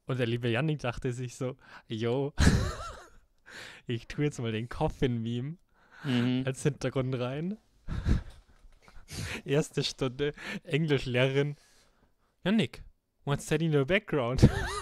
[0.06, 1.56] Und der liebe Yannick dachte sich so,
[1.86, 2.32] yo,
[3.86, 5.56] ich tue jetzt mal den Coffin-Meme
[6.04, 6.44] Mhm.
[6.46, 7.58] als Hintergrund rein.
[9.44, 11.56] Erste Stunde, Englischlehrerin.
[12.44, 12.84] Ja, Nick,
[13.24, 14.48] what's that in your background?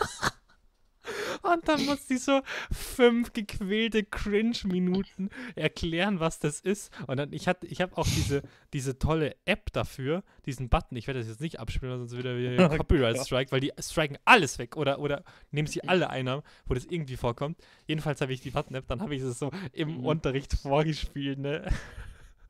[1.52, 2.40] Und dann muss sie so
[2.72, 6.92] fünf gequälte Cringe-Minuten erklären, was das ist.
[7.06, 8.42] Und dann, ich hatte, ich habe auch diese,
[8.72, 10.96] diese tolle App dafür, diesen Button.
[10.96, 13.26] Ich werde das jetzt nicht abspielen, sonst wieder wieder Oh Copyright Gott.
[13.26, 17.16] Strike, weil die striken alles weg oder, oder nehmen sie alle Einnahmen, wo das irgendwie
[17.16, 17.58] vorkommt.
[17.86, 20.04] Jedenfalls habe ich die Button-App, dann habe ich es so im Mhm.
[20.06, 21.68] Unterricht vorgespielt, ne?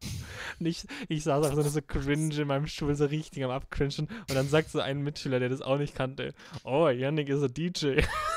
[0.59, 4.09] Nicht, ich saß einfach so cringe in meinem Stuhl, so richtig am Abcringen.
[4.09, 6.35] Und dann sagt so ein Mitschüler, der das auch nicht kannte,
[6.65, 8.01] oh, Yannick ist ein DJ.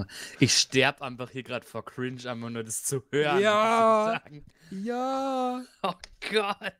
[0.00, 0.10] Alter.
[0.40, 3.40] Ich sterb einfach hier gerade vor Cringe, einfach nur das zu hören.
[3.40, 4.20] Ja.
[4.70, 5.62] Ja.
[5.82, 5.94] Oh
[6.30, 6.74] Gott.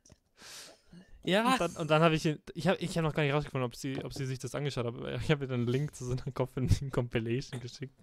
[1.24, 1.52] Ja.
[1.52, 3.76] Und dann, und dann habe ich, ich habe ich hab noch gar nicht rausgefunden, ob
[3.76, 6.04] sie, ob sie sich das angeschaut hat, aber ich habe ihr dann einen Link zu
[6.04, 7.94] so einer Coffin-Compilation geschickt.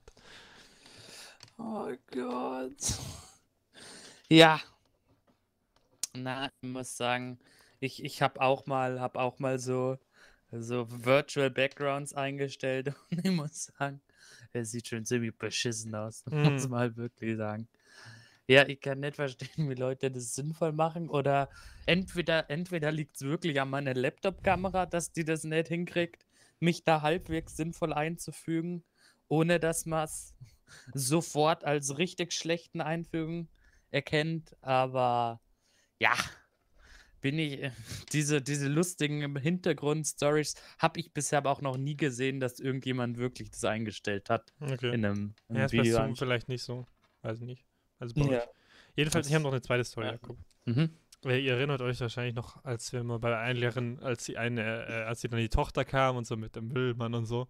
[1.57, 2.97] Oh Gott.
[4.29, 4.61] Ja.
[6.13, 7.39] Na, ich muss sagen,
[7.79, 9.97] ich, ich habe auch mal, habe auch mal so,
[10.51, 14.01] so Virtual Backgrounds eingestellt und ich muss sagen,
[14.53, 16.69] es sieht schon ziemlich beschissen aus, muss Mhm.
[16.69, 17.69] man halt wirklich sagen.
[18.47, 21.49] Ja, ich kann nicht verstehen, wie Leute das sinnvoll machen oder
[21.85, 26.25] entweder, entweder liegt es wirklich an meiner Laptop-Kamera, dass die das nicht hinkriegt,
[26.59, 28.83] mich da halbwegs sinnvoll einzufügen,
[29.27, 30.35] ohne dass man es
[30.93, 33.49] sofort als richtig schlechten Einführung
[33.91, 35.41] erkennt, aber
[35.99, 36.13] ja,
[37.21, 37.71] bin ich, äh,
[38.13, 43.49] diese, diese lustigen Hintergrundstories habe ich bisher aber auch noch nie gesehen, dass irgendjemand wirklich
[43.51, 44.93] das eingestellt hat Okay.
[44.93, 46.15] in einem, in Ja, einem bei Video.
[46.15, 46.85] Vielleicht nicht so.
[47.21, 47.65] Weiß ich nicht.
[47.99, 48.39] Also bei Ja.
[48.39, 48.47] euch.
[48.95, 50.11] Jedenfalls, ich Das- habe noch eine zweite Story, ja.
[50.13, 50.37] Jakob.
[50.65, 50.89] Mhm.
[51.21, 54.61] Weil ihr erinnert euch wahrscheinlich noch, als wir mal bei der Einlehrerin, als sie eine,
[54.87, 57.47] äh, als sie dann die Tochter kam und so mit dem Müllmann und so.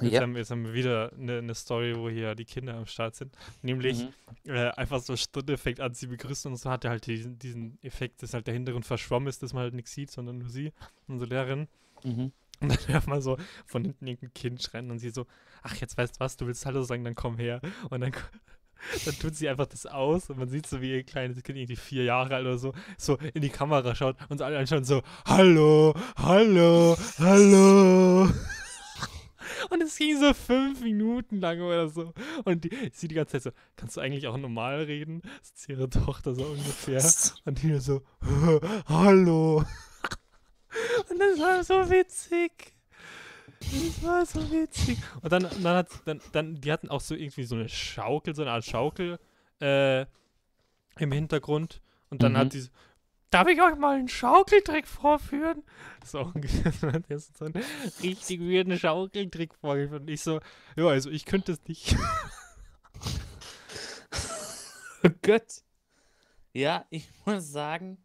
[0.00, 0.20] Jetzt, Ja.
[0.22, 3.36] haben, jetzt haben wir wieder eine, eine Story, wo hier die Kinder am Start sind.
[3.60, 4.06] Nämlich
[4.44, 4.50] Mhm.
[4.54, 7.78] äh, einfach so Stunde fängt an, sie begrüßen und so hat er halt diesen, diesen
[7.82, 10.72] Effekt, dass halt der Hintergrund verschwommen ist, dass man halt nichts sieht, sondern nur sie,
[11.08, 11.68] unsere Lehrerin.
[12.04, 12.32] Mhm.
[12.60, 13.36] Und dann hört man so
[13.66, 15.26] von hinten irgendein Kind schreien und sie so,
[15.62, 17.60] ach, jetzt weißt du was, du willst Hallo sagen, dann komm her.
[17.90, 18.12] Und dann,
[19.04, 21.76] dann tut sie einfach das aus und man sieht so, wie ihr kleines Kind, irgendwie
[21.76, 25.92] vier Jahre alt oder so, so in die Kamera schaut und alle anschauen so, Hallo,
[26.16, 28.30] Hallo, Hallo.
[29.70, 32.12] Und es ging so fünf Minuten lang oder so.
[32.44, 35.22] Und die, sie die ganze Zeit so, kannst du eigentlich auch normal reden?
[35.40, 37.02] Das ist ihre Tochter so ungefähr.
[37.44, 38.02] Und die so,
[38.88, 39.64] hallo.
[41.10, 42.72] Und das war so witzig.
[43.60, 44.98] Das war so witzig.
[45.20, 48.42] Und dann, dann hat, dann, dann, die hatten auch so irgendwie so eine Schaukel, so
[48.42, 49.18] eine Art Schaukel
[49.60, 50.02] äh,
[50.98, 51.80] im Hintergrund.
[52.10, 52.36] Und dann Mhm.
[52.38, 52.70] hat die so,
[53.32, 55.64] darf ich euch mal einen Schaukeltrick vorführen?
[56.04, 57.64] So hat er so einen
[58.02, 60.02] richtig weirden Schaukeltrick vorgeführt.
[60.02, 60.40] Und ich so,
[60.74, 61.96] ja, also ich könnte es nicht.
[65.04, 65.62] Oh Gott.
[66.52, 67.98] Ja, ich muss sagen,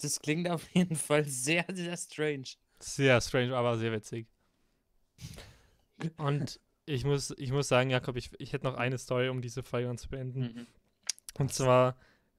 [0.00, 2.46] das klingt auf jeden Fall sehr, sehr strange.
[2.78, 4.26] Sehr strange, aber sehr witzig.
[6.16, 9.62] Und ich muss, ich muss sagen, Jakob, ich, ich hätte noch eine Story, um diese
[9.62, 10.40] Folge zu beenden.
[10.40, 10.66] Mhm.
[11.38, 11.96] Und zwar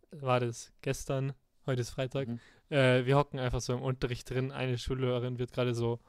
[0.09, 1.33] war das gestern,
[1.65, 2.27] heute ist Freitag.
[2.27, 2.39] Mhm.
[2.69, 4.51] Äh, wir hocken einfach so im Unterricht drin.
[4.51, 5.99] Eine Schullehrerin wird gerade so,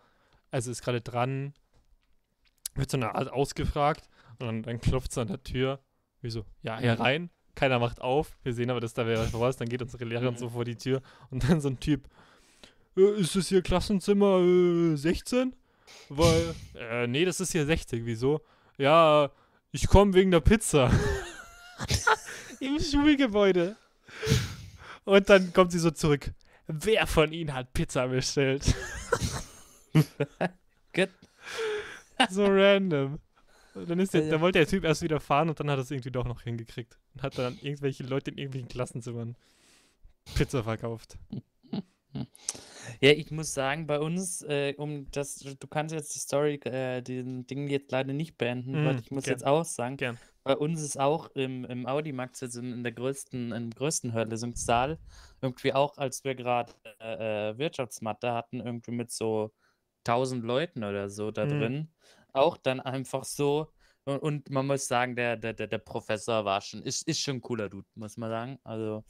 [0.50, 1.54] also ist gerade dran,
[2.74, 5.80] wird so eine Art ausgefragt und dann, dann klopft sie an der Tür.
[6.20, 6.80] Wie so, ja, Mhm.
[6.82, 7.30] herein.
[7.54, 8.38] Keiner macht auf.
[8.44, 9.56] Wir sehen aber, dass da wer was.
[9.56, 10.38] Dann geht unsere Lehrerin Mhm.
[10.38, 12.08] so vor die Tür und dann so ein Typ.
[12.96, 15.54] Äh, ist das hier Klassenzimmer äh, 16?
[16.08, 18.04] Weil, äh, nee, das ist hier 60.
[18.06, 18.40] Wieso?
[18.78, 19.30] Ja,
[19.70, 20.90] ich komme wegen der Pizza.
[22.60, 23.76] Im Schulgebäude.
[25.04, 26.32] Und dann kommt sie so zurück.
[26.66, 28.74] Wer von Ihnen hat Pizza bestellt?
[30.94, 31.08] Gut.
[32.30, 33.18] so random.
[33.74, 34.30] Und dann, ist der, Ja.
[34.32, 36.42] dann wollte der Typ erst wieder fahren und dann hat er es irgendwie doch noch
[36.42, 36.98] hingekriegt.
[37.14, 39.36] Und hat dann irgendwelche Leute in irgendwelchen Klassenzimmern
[40.34, 41.16] Pizza verkauft.
[43.00, 47.02] Ja, ich muss sagen, bei uns, äh, um das, du kannst jetzt die Story, äh,
[47.02, 49.28] den Ding jetzt leider nicht beenden, weil Mm, ich muss gern.
[49.28, 50.18] jetzt auch sagen, Gern.
[50.44, 54.98] bei uns ist auch im, im Audimax, also in der größten, im größten Hörlesungssaal,
[55.40, 59.52] irgendwie auch, als wir gerade äh, äh, Wirtschaftsmathe hatten, irgendwie mit so
[60.04, 61.46] 1000 Leuten oder so da Mm.
[61.46, 61.92] drin,
[62.32, 63.72] auch dann einfach so,
[64.04, 67.36] und, und man muss sagen, der, der, der, der Professor war schon, ist, ist schon
[67.36, 68.58] ein cooler Dude, muss man sagen.
[68.64, 69.04] Also,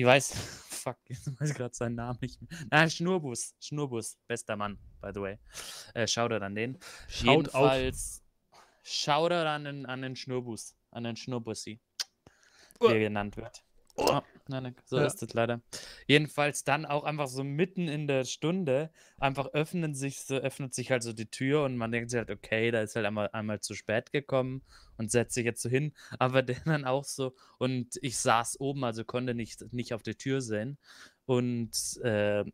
[0.00, 0.32] ich weiß,
[0.70, 2.48] fuck, jetzt weiß ich gerade seinen Namen nicht mehr.
[2.70, 5.38] Na, Schnurbus, Schnurbus, bester Mann, by the way.
[5.94, 6.76] Äh, Shoutout an den.
[6.76, 6.82] Out.
[7.22, 8.22] Jedenfalls,
[8.82, 11.80] Shoutout an den, an den Schnurbus, an den Schnurbussi,
[12.80, 12.88] wie Oh.
[12.88, 13.62] er genannt wird.
[13.96, 15.04] Oh, nein, nein, so Ja.
[15.04, 15.60] ist es leider.
[16.06, 20.90] Jedenfalls dann auch einfach so mitten in der Stunde einfach öffnen sich so, öffnet sich
[20.90, 23.60] halt so die Tür und man denkt sich halt, okay, da ist halt einmal, einmal
[23.60, 24.62] zu spät gekommen
[25.00, 25.94] und setzt sich jetzt so hin.
[26.18, 30.14] Aber der dann auch so, und ich saß oben, also konnte nicht, nicht auf die
[30.14, 30.78] Tür sehen.
[31.24, 32.44] Und äh,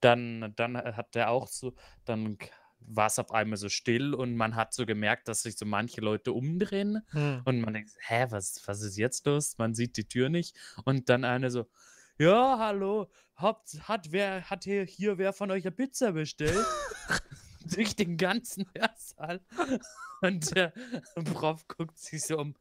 [0.00, 1.74] dann, dann hat der auch so,
[2.04, 2.36] dann
[2.80, 6.02] war es auf einmal so still und man hat so gemerkt, dass sich so manche
[6.02, 7.40] Leute umdrehen Hm.
[7.46, 9.56] und man denkt, hä, was, was ist jetzt los?
[9.56, 10.54] Man sieht die Tür nicht.
[10.84, 11.66] Und dann eine so,
[12.18, 16.66] ja, hallo, hat, hat, wer, hat hier, hier wer von euch eine Pizza bestellt?
[17.74, 19.40] Durch den ganzen Hörsaal.
[20.20, 20.72] Und der
[21.32, 22.54] Prof guckt sich so um.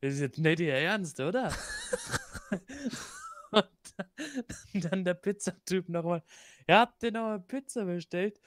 [0.00, 1.52] Das ist jetzt nicht ihr Ernst, oder?
[3.50, 6.22] Und dann, der Pizzatyp nochmal,
[6.68, 8.40] ja, habt ihr noch eine Pizza bestellt?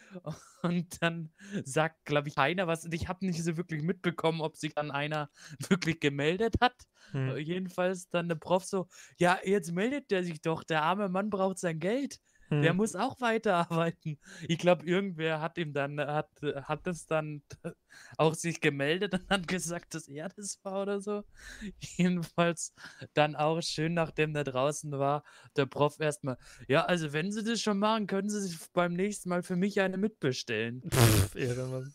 [0.61, 1.31] Und dann
[1.65, 2.85] sagt, glaube ich, keiner was.
[2.85, 5.29] Und ich habe nicht so wirklich mitbekommen, ob sich dann einer
[5.67, 6.75] wirklich gemeldet hat.
[7.11, 7.37] Hm.
[7.37, 11.59] Jedenfalls dann der Prof so, ja, jetzt meldet der sich doch, der arme Mann braucht
[11.59, 12.19] sein Geld.
[12.61, 12.77] Der Hm.
[12.77, 14.19] muss auch weiterarbeiten.
[14.47, 17.41] Ich glaube, irgendwer hat ihm dann, hat, hat es dann
[18.17, 21.23] auch sich gemeldet und hat gesagt, dass er das war oder so.
[21.97, 22.73] Jedenfalls
[23.13, 25.23] dann auch schön, nachdem der draußen war,
[25.55, 26.37] der Prof erstmal,
[26.67, 29.79] ja, also wenn Sie das schon machen, können Sie sich beim nächsten Mal für mich
[29.81, 30.81] eine mitbestellen.
[30.91, 31.93] Pff, Ehrenmann.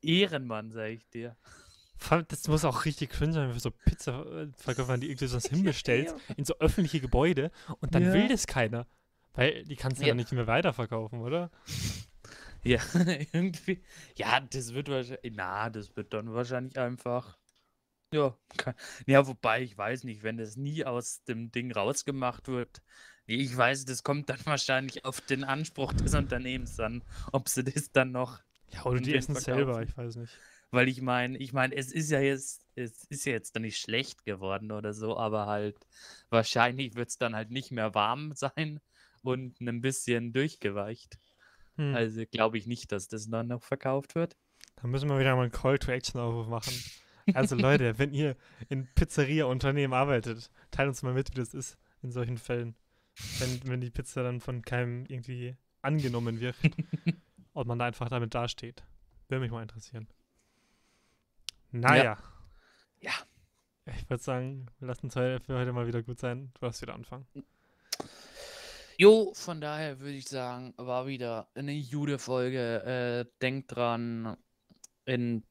[0.00, 1.36] Ehrenmann, sag ich dir.
[2.28, 6.54] Das muss auch richtig cringe sein, für so Pizza-Verkäufer, die irgendwie sowas hinbestellt, in so
[6.60, 7.50] öffentliche Gebäude
[7.80, 8.12] und dann Ja.
[8.12, 8.86] will das keiner.
[9.38, 10.14] Weil die kannst du ja Ja.
[10.14, 11.50] nicht mehr weiterverkaufen, oder?
[12.64, 12.80] Ja,
[13.32, 13.82] irgendwie.
[14.16, 15.32] Ja, das wird wahrscheinlich.
[15.34, 17.38] Na, das wird dann wahrscheinlich einfach.
[18.12, 18.74] Ja, ka
[19.06, 22.82] ja, wobei, ich weiß nicht, wenn das nie aus dem Ding rausgemacht wird.
[23.26, 27.92] Ich weiß, das kommt dann wahrscheinlich auf den Anspruch des Unternehmens an, ob sie das
[27.92, 28.40] dann noch
[28.72, 30.38] Ja, oder die essen es selber, ich weiß nicht.
[30.70, 33.78] Weil ich meine ich meine, es ist ja jetzt es ist ja jetzt dann nicht
[33.78, 35.76] schlecht geworden oder so, aber halt
[36.30, 38.80] wahrscheinlich wird's dann halt nicht mehr warm sein
[39.24, 41.18] und 'nen bisschen durchgeweicht.
[41.76, 41.94] Hm.
[41.94, 44.36] Also, glaube ich nicht, dass das dann noch verkauft wird.
[44.76, 46.74] Da müssen wir wieder mal 'n Call to Action Aufruf machen.
[47.34, 48.36] Also, Leute, wenn ihr
[48.68, 52.76] in Pizzeria-Unternehmen arbeitet, teilt uns mal mit, wie das ist in solchen Fällen.
[53.40, 56.56] Wenn wenn die Pizza dann von keinem irgendwie angenommen wird
[57.52, 58.82] und man da einfach damit dasteht.
[59.28, 60.08] Würde mich mal interessieren.
[61.72, 62.16] Na Ja.
[63.00, 63.12] ja.
[63.86, 66.50] Ich würde sagen, wir lassen's heu für heute mal wieder gut sein.
[66.54, 67.26] Du darfst wieder anfangen.
[69.00, 72.82] Jo, von daher würde ich sagen, war wieder 'ne gute Folge.
[72.82, 74.36] Äh, denkt dran,
[75.04, 75.44] in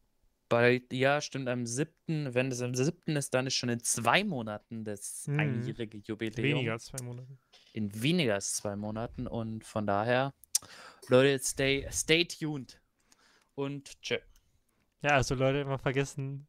[0.50, 2.34] bald ja, stimmt, am 7.
[2.34, 3.16] wenn das am 7.
[3.16, 5.38] ist, dann ist schon in 2 Monaten das Mhm.
[5.40, 6.60] einjährige Jubiläum.
[6.60, 7.38] Weniger als 2 Monate.
[7.74, 10.34] In weniger als 2 Monaten und von daher,
[11.08, 12.82] Leute, stay stay tuned
[13.56, 14.18] und tschö.
[15.04, 16.48] Ja, also Leute, immer vergessen,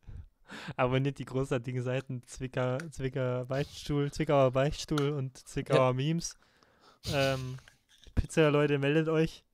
[0.76, 6.38] abonniert die großartigen Seiten Zwicker Zwicker Beichtstuhl Zwickauer Beichtstuhl und Zwickauer Memes.
[7.12, 7.58] Ähm,
[8.14, 9.44] Pizza-Leute, meldet euch.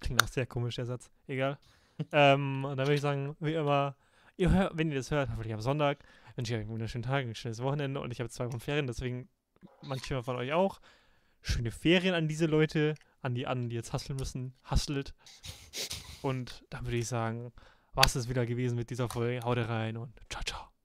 [0.00, 1.10] Klingt auch sehr komisch, der Satz.
[1.26, 1.58] Egal.
[2.12, 3.96] ähm, und dann würde ich sagen, wie immer,
[4.36, 5.98] ihr hört, wenn ihr das hört, hoffentlich am Sonntag,
[6.36, 8.86] wünsche ich euch einen wunderschönen Tag, ein schönes Wochenende und ich habe zwei Wochen Ferien,
[8.86, 9.28] deswegen
[9.82, 10.80] manche von euch auch.
[11.40, 14.54] Schöne Ferien an diese Leute, an die anderen, die jetzt hustlen müssen.
[14.70, 15.14] Hustelt.
[16.22, 17.52] Und dann würde ich sagen,
[18.04, 19.40] es das wieder gewesen mit dieser Folge.
[19.44, 20.75] Haut rein und ciao, ciao.